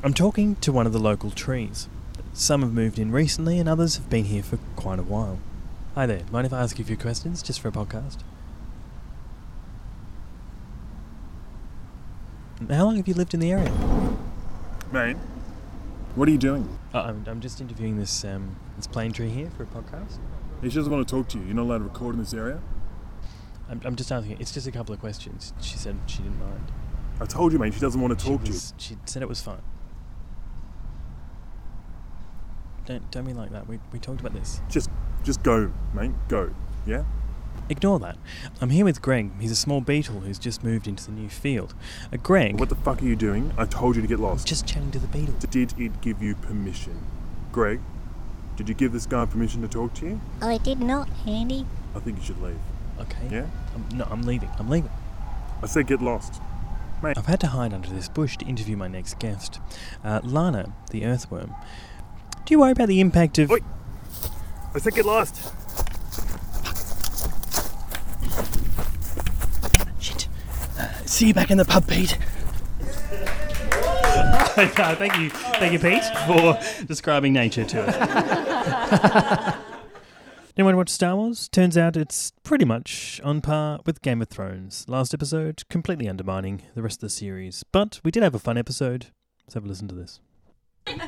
I'm 0.05 0.15
talking 0.15 0.55
to 0.61 0.71
one 0.71 0.87
of 0.87 0.93
the 0.93 1.01
local 1.01 1.33
trees. 1.33 1.89
Some 2.35 2.63
have 2.63 2.73
moved 2.73 3.01
in 3.01 3.11
recently, 3.11 3.59
and 3.59 3.69
others 3.69 3.97
have 3.97 4.09
been 4.09 4.27
here 4.27 4.45
for 4.45 4.61
quite 4.77 5.01
a 5.01 5.03
while. 5.03 5.41
Hi 5.97 6.07
there. 6.07 6.23
Mind 6.31 6.47
if 6.47 6.53
I 6.53 6.61
ask 6.61 6.79
you 6.79 6.85
a 6.85 6.87
few 6.87 6.97
questions 6.97 7.43
just 7.43 7.59
for 7.59 7.67
a 7.67 7.73
podcast? 7.73 8.19
How 12.67 12.85
long 12.85 12.97
have 12.97 13.07
you 13.07 13.15
lived 13.15 13.35
in 13.35 13.41
the 13.41 13.53
area? 13.53 13.73
Mate, 14.91 15.17
what 16.17 16.29
are 16.29 16.33
you 16.33 16.39
doing? 16.39 16.79
Uh, 16.93 17.03
I'm, 17.03 17.25
I'm 17.29 17.41
just 17.41 17.61
interviewing 17.61 17.97
this 17.99 18.25
um, 18.25 18.57
this 18.77 18.87
plane 18.87 19.13
tree 19.13 19.29
here 19.29 19.51
for 19.57 19.63
a 19.63 19.67
podcast. 19.67 20.19
She 20.63 20.71
doesn't 20.71 20.91
want 20.91 21.07
to 21.07 21.15
talk 21.15 21.29
to 21.29 21.39
you. 21.39 21.45
You're 21.45 21.55
not 21.55 21.63
allowed 21.63 21.79
to 21.79 21.85
record 21.85 22.17
in 22.17 22.21
this 22.21 22.35
area. 22.35 22.61
I'm, 23.71 23.81
I'm 23.85 23.95
just 23.95 24.11
asking. 24.11 24.39
It's 24.41 24.51
just 24.51 24.67
a 24.67 24.73
couple 24.73 24.93
of 24.93 24.99
questions. 24.99 25.53
She 25.61 25.77
said 25.77 25.97
she 26.07 26.19
didn't 26.19 26.41
mind. 26.41 26.73
I 27.21 27.27
told 27.27 27.53
you, 27.53 27.61
mate. 27.61 27.75
She 27.75 27.81
doesn't 27.81 28.01
want 28.01 28.19
to 28.19 28.25
talk 28.25 28.43
to 28.45 28.53
you. 28.53 28.59
She 28.77 28.97
said 29.05 29.23
it 29.23 29.29
was 29.29 29.41
fine. 29.41 29.63
Don't 32.87 33.09
don't 33.13 33.25
be 33.25 33.35
like 33.35 33.51
that. 33.53 33.69
We 33.69 33.79
we 33.93 34.01
talked 34.01 34.21
about 34.21 34.33
this. 34.33 34.61
Just, 34.69 34.91
just 35.23 35.45
go, 35.45 35.71
mate. 35.95 36.13
Go. 36.29 36.53
Yeah. 36.87 37.05
Ignore 37.71 37.99
that. 38.01 38.17
I'm 38.61 38.71
here 38.71 38.85
with 38.85 39.03
Greg. 39.03 39.31
He's 39.41 39.51
a 39.51 39.57
small 39.57 39.81
beetle 39.81 40.21
who's 40.21 40.39
just 40.39 40.65
moved 40.65 40.87
into 40.87 41.05
the 41.05 41.13
new 41.13 41.29
field. 41.29 41.75
Uh, 42.13 42.17
Greg. 42.17 42.59
What 42.59 42.71
the 42.71 42.75
fuck 42.77 43.03
are 43.03 43.05
you 43.05 43.17
doing? 43.17 43.53
I 43.59 43.67
told 43.67 43.97
you 43.97 44.03
to 44.03 44.09
get 44.09 44.19
lost. 44.19 44.47
Just 44.47 44.67
chatting 44.67 44.91
to 44.93 44.99
the 44.99 45.07
beetle. 45.07 45.35
Did 45.39 45.79
it 45.79 46.01
give 46.01 46.23
you 46.23 46.35
permission, 46.35 46.99
Greg? 47.53 47.81
Did 48.57 48.69
you 48.69 48.75
give 48.75 48.93
this 48.93 49.07
guy 49.07 49.27
permission 49.27 49.61
to 49.63 49.69
talk 49.69 49.95
to 49.95 50.07
you? 50.07 50.21
I 50.41 50.59
did 50.59 50.81
not, 50.81 51.09
Andy. 51.27 51.67
I 51.95 52.01
think 52.01 52.19
you 52.19 52.25
should 52.25 52.43
leave. 52.43 52.59
Okay. 53.01 53.29
Yeah. 53.31 53.47
I'm, 53.75 53.99
no, 53.99 54.09
I'm 54.11 54.23
leaving. 54.23 54.51
I'm 54.59 54.69
leaving. 54.69 54.91
I 55.63 55.67
said 55.67 55.87
get 55.87 56.01
lost, 56.01 56.41
mate. 57.03 57.19
I've 57.19 57.27
had 57.27 57.41
to 57.41 57.49
hide 57.49 57.73
under 57.73 57.89
this 57.89 58.09
bush 58.09 58.37
to 58.39 58.47
interview 58.47 58.77
my 58.77 58.89
next 58.89 59.19
guest, 59.19 59.61
uh, 60.05 60.21
Lana, 60.23 60.73
the 60.91 61.05
earthworm. 61.05 61.55
Do 62.45 62.55
you 62.55 62.61
worry 62.61 62.73
about 62.73 62.89
the 62.89 63.01
impact 63.01 63.39
of? 63.39 63.51
Wait! 63.51 63.63
I 64.75 64.79
said 64.79 64.95
get 64.95 65.05
lost. 65.05 65.53
See 71.19 71.27
you 71.27 71.35
back 71.35 71.51
in 71.51 71.59
the 71.59 71.65
pub, 71.65 71.85
Pete. 71.89 72.11
thank 74.55 75.17
you, 75.19 75.31
thank 75.31 75.73
you, 75.73 75.81
Pete, 75.81 76.05
for 76.29 76.57
describing 76.87 77.33
nature 77.33 77.65
to 77.65 77.83
us. 77.83 79.57
Anyone 80.57 80.77
watch 80.77 80.91
Star 80.91 81.17
Wars? 81.17 81.49
Turns 81.49 81.77
out 81.77 81.97
it's 81.97 82.31
pretty 82.45 82.65
much 82.65 83.21
on 83.25 83.41
par 83.41 83.81
with 83.85 84.01
Game 84.01 84.23
of 84.23 84.29
Thrones. 84.29 84.85
Last 84.87 85.13
episode, 85.13 85.65
completely 85.69 86.09
undermining 86.09 86.63
the 86.77 86.83
rest 86.83 86.99
of 86.99 87.09
the 87.09 87.11
series. 87.11 87.65
But 87.73 87.99
we 88.05 88.13
did 88.13 88.23
have 88.23 88.37
a 88.37 88.39
fun 88.39 88.57
episode. 88.57 89.07
Let's 89.45 89.55
have 89.55 89.65
a 89.65 89.67
listen 89.67 89.89
to 89.89 89.97
this. 89.97 90.21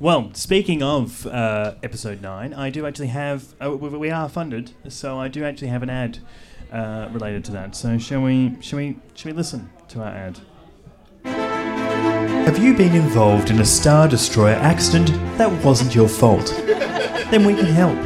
Well, 0.00 0.30
speaking 0.34 0.80
of 0.80 1.26
uh, 1.26 1.74
episode 1.82 2.22
nine, 2.22 2.54
I 2.54 2.70
do 2.70 2.86
actually 2.86 3.08
have. 3.08 3.56
Uh, 3.60 3.76
we 3.76 3.88
we 3.88 4.10
are 4.12 4.28
funded, 4.28 4.70
so 4.88 5.18
I 5.18 5.26
do 5.26 5.42
actually 5.44 5.68
have 5.68 5.82
an 5.82 5.90
ad 5.90 6.20
uh, 6.72 7.08
related 7.12 7.44
to 7.46 7.52
that. 7.52 7.74
So 7.74 7.98
shall 7.98 8.22
we? 8.22 8.56
Shall 8.60 8.78
we? 8.78 8.98
Shall 9.14 9.32
we 9.32 9.36
listen 9.36 9.70
to 9.88 10.02
our 10.02 10.08
ad? 10.08 10.40
Have 11.24 12.58
you 12.58 12.74
been 12.74 12.94
involved 12.94 13.50
in 13.50 13.60
a 13.60 13.64
Star 13.64 14.08
Destroyer 14.08 14.54
accident 14.54 15.08
that 15.36 15.50
wasn't 15.64 15.94
your 15.94 16.08
fault? 16.08 16.46
then 17.30 17.44
we 17.44 17.54
can 17.54 17.66
help. 17.66 17.98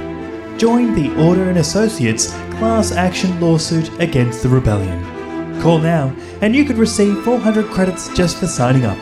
Join 0.58 0.94
the 0.94 1.14
Order 1.24 1.48
and 1.48 1.58
Associates 1.58 2.32
class 2.58 2.92
action 2.92 3.40
lawsuit 3.40 3.90
against 4.00 4.42
the 4.42 4.48
rebellion. 4.48 5.60
Call 5.60 5.78
now, 5.78 6.14
and 6.40 6.56
you 6.56 6.64
could 6.64 6.76
receive 6.76 7.22
400 7.22 7.66
credits 7.66 8.08
just 8.16 8.38
for 8.38 8.46
signing 8.46 8.84
up. 8.84 8.98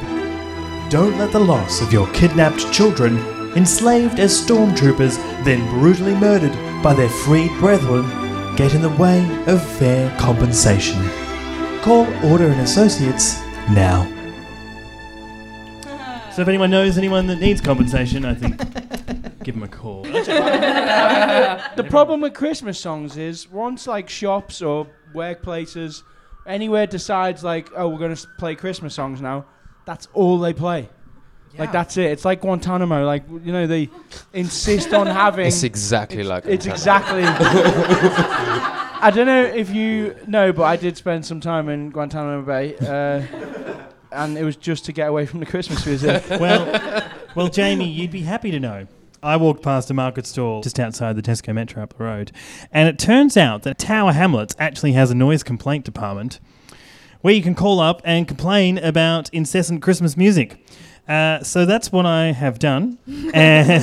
Don't 0.91 1.17
let 1.19 1.33
the 1.33 1.41
loss 1.41 1.81
of 1.81 1.93
your 1.93 2.07
kidnapped 2.13 2.73
children, 2.73 3.19
enslaved 3.57 4.19
as 4.19 4.39
stormtroopers, 4.39 5.17
then 5.45 5.67
brutally 5.79 6.15
murdered 6.15 6.53
by 6.83 6.93
their 6.93 7.09
freed 7.09 7.51
brethren, 7.59 8.05
get 8.57 8.75
in 8.75 8.83
the 8.83 8.91
way 8.91 9.25
of 9.47 9.65
fair 9.79 10.17
compensation. 10.19 10.99
Call 11.83 12.07
Order 12.25 12.49
and 12.49 12.61
Associates 12.61 13.41
now. 13.71 14.05
So 16.33 16.43
if 16.43 16.49
anyone 16.49 16.71
knows 16.71 16.97
anyone 16.99 17.27
that 17.27 17.37
needs 17.37 17.61
compensation, 17.61 18.25
I 18.25 18.35
think 18.35 18.57
give 19.45 19.55
them 19.55 19.63
a 19.63 19.69
call. 19.69 20.03
the 20.03 21.87
problem 21.89 22.21
with 22.21 22.35
Christmas 22.35 22.79
songs 22.79 23.17
is 23.17 23.51
once 23.51 23.87
like 23.87 24.09
shops 24.09 24.63
or 24.63 24.87
workplaces, 25.15 26.03
anywhere 26.47 26.87
decides 26.87 27.43
like, 27.43 27.69
oh, 27.77 27.89
we're 27.89 27.99
gonna 27.99 28.17
play 28.39 28.55
Christmas 28.55 28.95
songs 28.95 29.21
now. 29.21 29.47
That's 29.87 30.07
all 30.13 30.39
they 30.39 30.53
play. 30.53 30.89
Like 31.59 31.73
that's 31.73 31.97
it. 31.97 32.11
It's 32.11 32.25
like 32.25 32.41
Guantanamo. 32.41 33.05
Like 33.05 33.25
you 33.29 33.53
know 33.53 33.67
they 33.67 33.91
insist 34.33 34.95
on 34.95 35.07
having. 35.07 35.47
It's 35.47 35.63
exactly 35.63 36.23
like 36.23 36.45
It's 36.47 36.67
Guantanamo. 36.67 37.19
exactly. 37.19 38.77
I 39.03 39.11
don't 39.11 39.27
know 39.27 39.43
if 39.45 39.71
you 39.71 40.15
know, 40.27 40.53
but 40.53 40.65
I 40.65 40.77
did 40.77 40.97
spend 40.97 41.25
some 41.25 41.41
time 41.41 41.69
in 41.71 41.91
Guantanamo 41.91 42.43
Bay, 42.43 42.77
uh, 42.77 43.23
and 44.13 44.37
it 44.37 44.45
was 44.45 44.57
just 44.57 44.85
to 44.87 44.93
get 44.93 45.09
away 45.09 45.25
from 45.27 45.41
the 45.41 45.47
Christmas 45.47 45.85
music. 45.87 46.23
well, 46.31 47.03
well, 47.35 47.49
Jamie, 47.49 47.89
you'd 47.89 48.11
be 48.11 48.21
happy 48.23 48.51
to 48.51 48.61
know. 48.61 48.87
I 49.23 49.37
walked 49.37 49.63
past 49.63 49.91
a 49.91 49.95
market 49.95 50.27
stall 50.27 50.63
just 50.63 50.79
outside 50.79 51.17
the 51.17 51.23
Tesco 51.23 51.55
Metro 51.55 51.83
up 51.83 51.97
the 51.97 52.05
road, 52.05 52.31
and 52.73 52.89
it 52.89 52.99
turns 52.99 53.37
out 53.37 53.63
that 53.63 53.79
Tower 53.79 54.13
Hamlets 54.13 54.55
actually 54.59 54.93
has 54.93 55.11
a 55.11 55.15
noise 55.15 55.43
complaint 55.43 55.85
department 55.85 56.39
where 57.23 57.35
you 57.35 57.43
can 57.43 57.55
call 57.55 57.81
up 57.81 58.01
and 58.05 58.27
complain 58.29 58.79
about 58.79 59.29
incessant 59.33 59.83
Christmas 59.83 60.17
music. 60.17 60.63
Uh, 61.11 61.43
so 61.43 61.67
that's 61.67 61.91
what 61.91 62.07
I 62.07 62.31
have 62.31 62.61
done, 62.61 62.97
and 63.35 63.83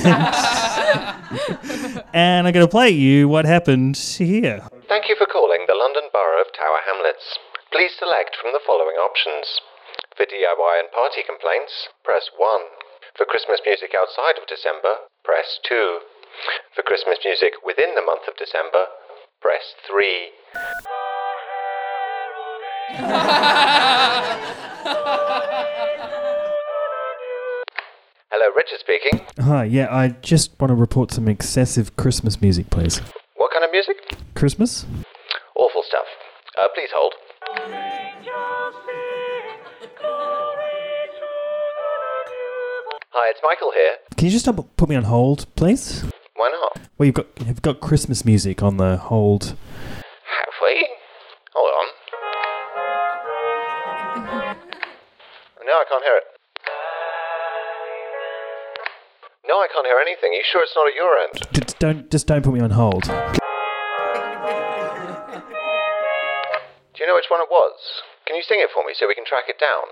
and 2.16 2.46
I'm 2.48 2.52
going 2.56 2.64
to 2.64 2.72
play 2.72 2.88
you 2.88 3.28
what 3.28 3.44
happened 3.44 3.98
here. 3.98 4.64
Thank 4.88 5.10
you 5.10 5.16
for 5.18 5.26
calling 5.26 5.66
the 5.68 5.76
London 5.76 6.08
Borough 6.10 6.40
of 6.40 6.48
Tower 6.56 6.80
Hamlets. 6.88 7.36
Please 7.70 7.92
select 7.98 8.32
from 8.40 8.56
the 8.56 8.64
following 8.64 8.96
options. 8.96 9.60
For 10.16 10.24
DIY 10.24 10.80
and 10.80 10.90
party 10.90 11.20
complaints, 11.20 11.92
press 12.02 12.30
1. 12.38 12.60
For 13.14 13.26
Christmas 13.26 13.60
music 13.66 13.92
outside 13.92 14.40
of 14.40 14.48
December, 14.48 15.04
press 15.22 15.60
2. 15.68 16.00
For 16.74 16.82
Christmas 16.82 17.18
music 17.22 17.60
within 17.62 17.94
the 17.94 18.00
month 18.00 18.24
of 18.24 18.40
December, 18.40 18.88
press 19.44 19.76
3. 19.84 20.32
Hello, 28.30 28.54
Richard 28.54 28.78
speaking. 28.80 29.26
Hi, 29.44 29.64
yeah, 29.64 29.88
I 29.94 30.08
just 30.08 30.58
want 30.60 30.70
to 30.70 30.74
report 30.74 31.10
some 31.12 31.28
excessive 31.28 31.96
Christmas 31.96 32.40
music, 32.42 32.68
please. 32.70 33.00
What 33.36 33.50
kind 33.52 33.64
of 33.64 33.70
music? 33.70 33.96
Christmas? 34.34 34.84
Awful 35.56 35.82
stuff. 35.82 36.06
Uh, 36.58 36.66
please 36.74 36.90
hold. 36.92 37.14
Hi, 43.10 43.30
it's 43.30 43.40
Michael 43.42 43.72
here. 43.72 43.96
Can 44.16 44.26
you 44.26 44.32
just 44.32 44.44
stop, 44.44 44.76
put 44.76 44.88
me 44.88 44.96
on 44.96 45.04
hold, 45.04 45.46
please? 45.56 46.04
Why 46.36 46.50
not? 46.50 46.88
Well, 46.98 47.06
you've 47.06 47.14
got 47.14 47.26
you've 47.46 47.62
got 47.62 47.80
Christmas 47.80 48.24
music 48.24 48.62
on 48.62 48.76
the 48.76 48.96
hold. 48.96 49.44
Have 49.46 50.54
we? 50.62 50.88
Hold 51.54 51.70
on. 51.80 51.86
No, 55.64 55.72
I 55.72 55.84
can't 55.88 56.04
hear 56.04 56.16
it. 56.16 56.37
No, 59.48 59.54
I 59.60 59.66
can't 59.72 59.86
hear 59.86 59.96
anything. 59.96 60.32
Are 60.32 60.36
you 60.36 60.44
sure 60.44 60.62
it's 60.62 60.76
not 60.76 60.86
at 60.86 60.94
your 60.94 61.16
end? 61.16 61.40
Just 61.54 61.78
don't 61.78 62.10
just 62.10 62.26
don't 62.26 62.42
put 62.44 62.52
me 62.52 62.60
on 62.60 62.68
hold. 62.70 63.04
Do 63.04 63.10
you 67.00 67.06
know 67.06 67.14
which 67.14 67.30
one 67.30 67.40
it 67.40 67.48
was? 67.50 67.72
Can 68.26 68.36
you 68.36 68.42
sing 68.42 68.58
it 68.60 68.68
for 68.74 68.84
me 68.84 68.92
so 68.94 69.08
we 69.08 69.14
can 69.14 69.24
track 69.24 69.44
it 69.48 69.58
down? 69.58 69.84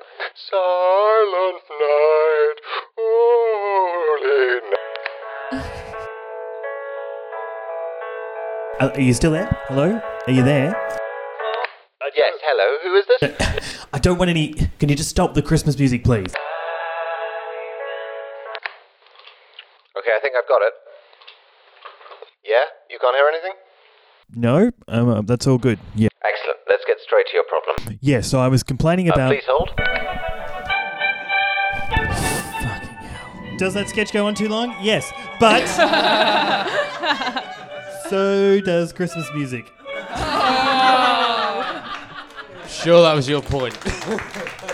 Silent 0.50 1.62
night, 1.72 2.60
holy 2.98 4.60
night. 4.68 5.64
Uh, 8.78 8.90
are 8.94 9.00
you 9.00 9.14
still 9.14 9.30
there? 9.30 9.48
Hello? 9.68 9.98
Are 10.26 10.32
you 10.32 10.42
there? 10.42 10.76
Uh, 10.76 12.10
yes, 12.14 12.34
hello, 12.42 12.76
who 12.82 12.94
is 12.96 13.06
this? 13.06 13.86
I 13.94 13.98
don't 13.98 14.18
want 14.18 14.28
any. 14.28 14.52
Can 14.78 14.90
you 14.90 14.96
just 14.96 15.08
stop 15.08 15.32
the 15.32 15.40
Christmas 15.40 15.78
music, 15.78 16.04
please? 16.04 16.34
I've 20.46 20.48
got 20.48 20.62
it. 20.62 20.74
Yeah? 22.44 22.62
You 22.88 22.98
can't 23.00 23.16
hear 23.16 23.26
anything? 23.28 23.52
No, 24.34 24.70
um, 24.88 25.08
uh, 25.08 25.22
that's 25.22 25.46
all 25.48 25.58
good. 25.58 25.78
Yeah, 25.96 26.08
Excellent. 26.24 26.58
Let's 26.68 26.84
get 26.86 26.98
straight 27.00 27.26
to 27.28 27.34
your 27.34 27.42
problem. 27.44 27.98
yeah. 28.00 28.20
So 28.20 28.38
I 28.38 28.46
was 28.48 28.62
complaining 28.62 29.10
Uh, 29.10 29.14
about. 29.14 29.30
please 29.32 29.42
hold. 29.48 29.70
Fucking 29.70 29.96
hell. 32.62 33.56
Does 33.58 33.74
that 33.74 33.88
sketch 33.88 34.12
go 34.12 34.24
on 34.26 34.34
too 34.36 34.48
long? 34.48 34.76
Yes, 34.80 35.10
but 35.40 35.66
so 38.10 38.60
does 38.60 38.92
Christmas 38.92 39.28
music. 39.34 39.64
Sure, 42.68 43.02
that 43.02 43.14
was 43.14 43.28
your 43.28 43.42
point. 43.42 43.74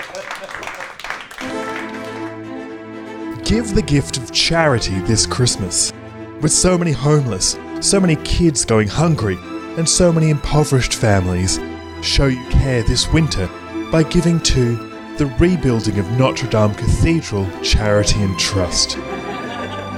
Give 3.52 3.74
the 3.74 3.82
gift 3.82 4.16
of 4.16 4.32
charity 4.32 4.98
this 5.00 5.26
Christmas. 5.26 5.92
With 6.40 6.50
so 6.50 6.78
many 6.78 6.92
homeless, 6.92 7.58
so 7.82 8.00
many 8.00 8.16
kids 8.24 8.64
going 8.64 8.88
hungry, 8.88 9.36
and 9.76 9.86
so 9.86 10.10
many 10.10 10.30
impoverished 10.30 10.94
families, 10.94 11.60
show 12.00 12.28
you 12.28 12.42
care 12.48 12.82
this 12.82 13.12
winter 13.12 13.50
by 13.90 14.04
giving 14.04 14.40
to 14.40 14.76
the 15.18 15.26
rebuilding 15.38 15.98
of 15.98 16.10
Notre 16.12 16.48
Dame 16.48 16.72
Cathedral 16.72 17.46
Charity 17.60 18.22
and 18.22 18.38
Trust. 18.38 18.96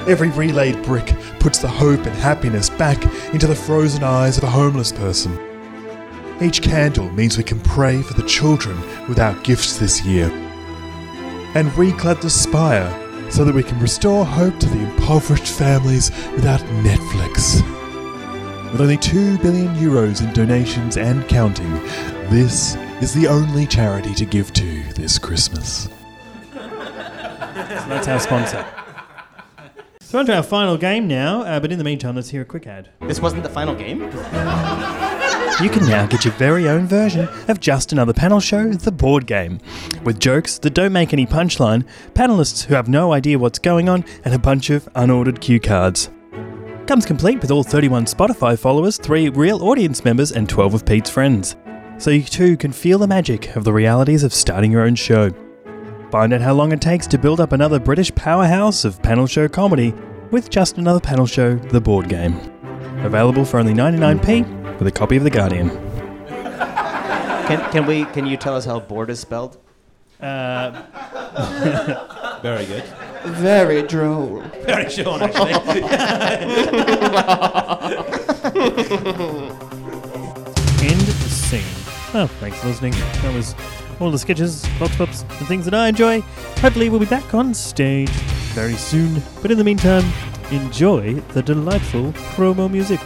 Every 0.08 0.30
relayed 0.30 0.82
brick 0.82 1.14
puts 1.38 1.60
the 1.60 1.68
hope 1.68 2.04
and 2.06 2.16
happiness 2.16 2.70
back 2.70 3.04
into 3.32 3.46
the 3.46 3.54
frozen 3.54 4.02
eyes 4.02 4.36
of 4.36 4.42
a 4.42 4.50
homeless 4.50 4.90
person. 4.90 5.38
Each 6.42 6.60
candle 6.60 7.08
means 7.10 7.38
we 7.38 7.44
can 7.44 7.60
pray 7.60 8.02
for 8.02 8.14
the 8.14 8.26
children 8.26 8.76
without 9.06 9.44
gifts 9.44 9.78
this 9.78 10.04
year. 10.04 10.28
And 11.54 11.70
reclad 11.76 12.20
the 12.20 12.28
spire 12.28 13.02
so 13.30 13.44
that 13.44 13.54
we 13.54 13.62
can 13.62 13.78
restore 13.80 14.24
hope 14.24 14.58
to 14.58 14.68
the 14.68 14.78
impoverished 14.78 15.46
families 15.46 16.10
without 16.32 16.60
Netflix. 16.82 17.62
With 18.72 18.80
only 18.80 18.96
2 18.96 19.38
billion 19.38 19.74
euros 19.76 20.20
in 20.24 20.32
donations 20.32 20.96
and 20.96 21.28
counting, 21.28 21.72
this 22.28 22.76
is 23.00 23.14
the 23.14 23.28
only 23.28 23.66
charity 23.66 24.14
to 24.14 24.24
give 24.24 24.52
to 24.54 24.82
this 24.94 25.18
Christmas. 25.18 25.88
So 26.52 26.60
that's 27.88 28.08
our 28.08 28.20
sponsor. 28.20 28.66
So 30.00 30.18
on 30.18 30.26
to 30.26 30.37
our 30.37 30.42
final 30.42 30.76
game 30.76 31.08
now, 31.08 31.42
uh, 31.42 31.60
but 31.60 31.72
in 31.72 31.78
the 31.78 31.84
meantime, 31.84 32.16
let's 32.16 32.30
hear 32.30 32.42
a 32.42 32.44
quick 32.44 32.66
ad. 32.66 32.90
This 33.02 33.20
wasn't 33.20 33.42
the 33.42 33.48
final 33.48 33.74
game? 33.74 34.02
You 35.62 35.70
can 35.70 35.86
now 35.86 36.04
get 36.06 36.24
your 36.24 36.34
very 36.34 36.68
own 36.68 36.88
version 36.88 37.28
of 37.46 37.60
Just 37.60 37.92
Another 37.92 38.12
Panel 38.12 38.40
Show, 38.40 38.72
the 38.72 38.90
board 38.90 39.24
game. 39.24 39.60
With 40.02 40.18
jokes 40.18 40.58
that 40.58 40.74
don't 40.74 40.92
make 40.92 41.12
any 41.12 41.26
punchline, 41.26 41.86
panelists 42.12 42.64
who 42.64 42.74
have 42.74 42.88
no 42.88 43.12
idea 43.12 43.38
what's 43.38 43.60
going 43.60 43.88
on, 43.88 44.04
and 44.24 44.34
a 44.34 44.38
bunch 44.38 44.70
of 44.70 44.92
unordered 44.94 45.40
cue 45.40 45.60
cards. 45.60 46.10
Comes 46.88 47.06
complete 47.06 47.40
with 47.40 47.52
all 47.52 47.62
31 47.62 48.06
Spotify 48.06 48.58
followers, 48.58 48.98
3 48.98 49.28
real 49.28 49.62
audience 49.62 50.04
members, 50.04 50.32
and 50.32 50.48
12 50.48 50.74
of 50.74 50.84
Pete's 50.84 51.08
friends. 51.08 51.54
So 51.98 52.10
you 52.10 52.24
too 52.24 52.56
can 52.56 52.72
feel 52.72 52.98
the 52.98 53.06
magic 53.06 53.54
of 53.54 53.62
the 53.62 53.72
realities 53.72 54.24
of 54.24 54.34
starting 54.34 54.72
your 54.72 54.82
own 54.82 54.96
show. 54.96 55.30
Find 56.10 56.32
out 56.32 56.40
how 56.40 56.54
long 56.54 56.72
it 56.72 56.80
takes 56.80 57.06
to 57.06 57.18
build 57.18 57.40
up 57.40 57.52
another 57.52 57.78
British 57.78 58.12
powerhouse 58.16 58.84
of 58.84 59.00
panel 59.02 59.28
show 59.28 59.48
comedy 59.48 59.94
with 60.32 60.50
Just 60.50 60.78
Another 60.78 61.00
Panel 61.00 61.26
Show, 61.26 61.54
the 61.54 61.80
board 61.80 62.08
game. 62.08 62.40
Available 63.04 63.44
for 63.44 63.60
only 63.60 63.72
99p 63.72 64.63
with 64.78 64.87
a 64.87 64.92
copy 64.92 65.16
of 65.16 65.24
The 65.24 65.30
Guardian. 65.30 65.70
Can, 67.46 67.70
can 67.72 67.87
we? 67.87 68.04
Can 68.06 68.26
you 68.26 68.37
tell 68.37 68.56
us 68.56 68.64
how 68.64 68.80
bored 68.80 69.10
is 69.10 69.20
spelled? 69.20 69.58
Uh, 70.20 70.70
Very 72.42 72.66
good. 72.66 72.84
Very 73.24 73.82
droll. 73.82 74.40
Very 74.64 74.88
Sean, 74.90 75.22
actually. 75.22 75.52
End 80.84 81.00
the 81.00 81.12
scene. 81.30 81.62
Oh, 82.14 82.26
thanks 82.40 82.58
for 82.60 82.68
listening. 82.68 82.92
That 82.92 83.34
was 83.34 83.54
all 84.00 84.10
the 84.10 84.18
sketches, 84.18 84.64
vox 84.78 84.94
pops, 84.96 85.22
and 85.22 85.48
things 85.48 85.64
that 85.64 85.74
I 85.74 85.88
enjoy. 85.88 86.20
Hopefully, 86.60 86.88
we'll 86.90 87.00
be 87.00 87.06
back 87.06 87.34
on 87.34 87.54
stage 87.54 88.10
very 88.54 88.74
soon. 88.74 89.22
But 89.42 89.50
in 89.50 89.58
the 89.58 89.64
meantime, 89.64 90.04
enjoy 90.50 91.14
the 91.32 91.42
delightful 91.42 92.12
promo 92.37 92.70
music. 92.70 93.00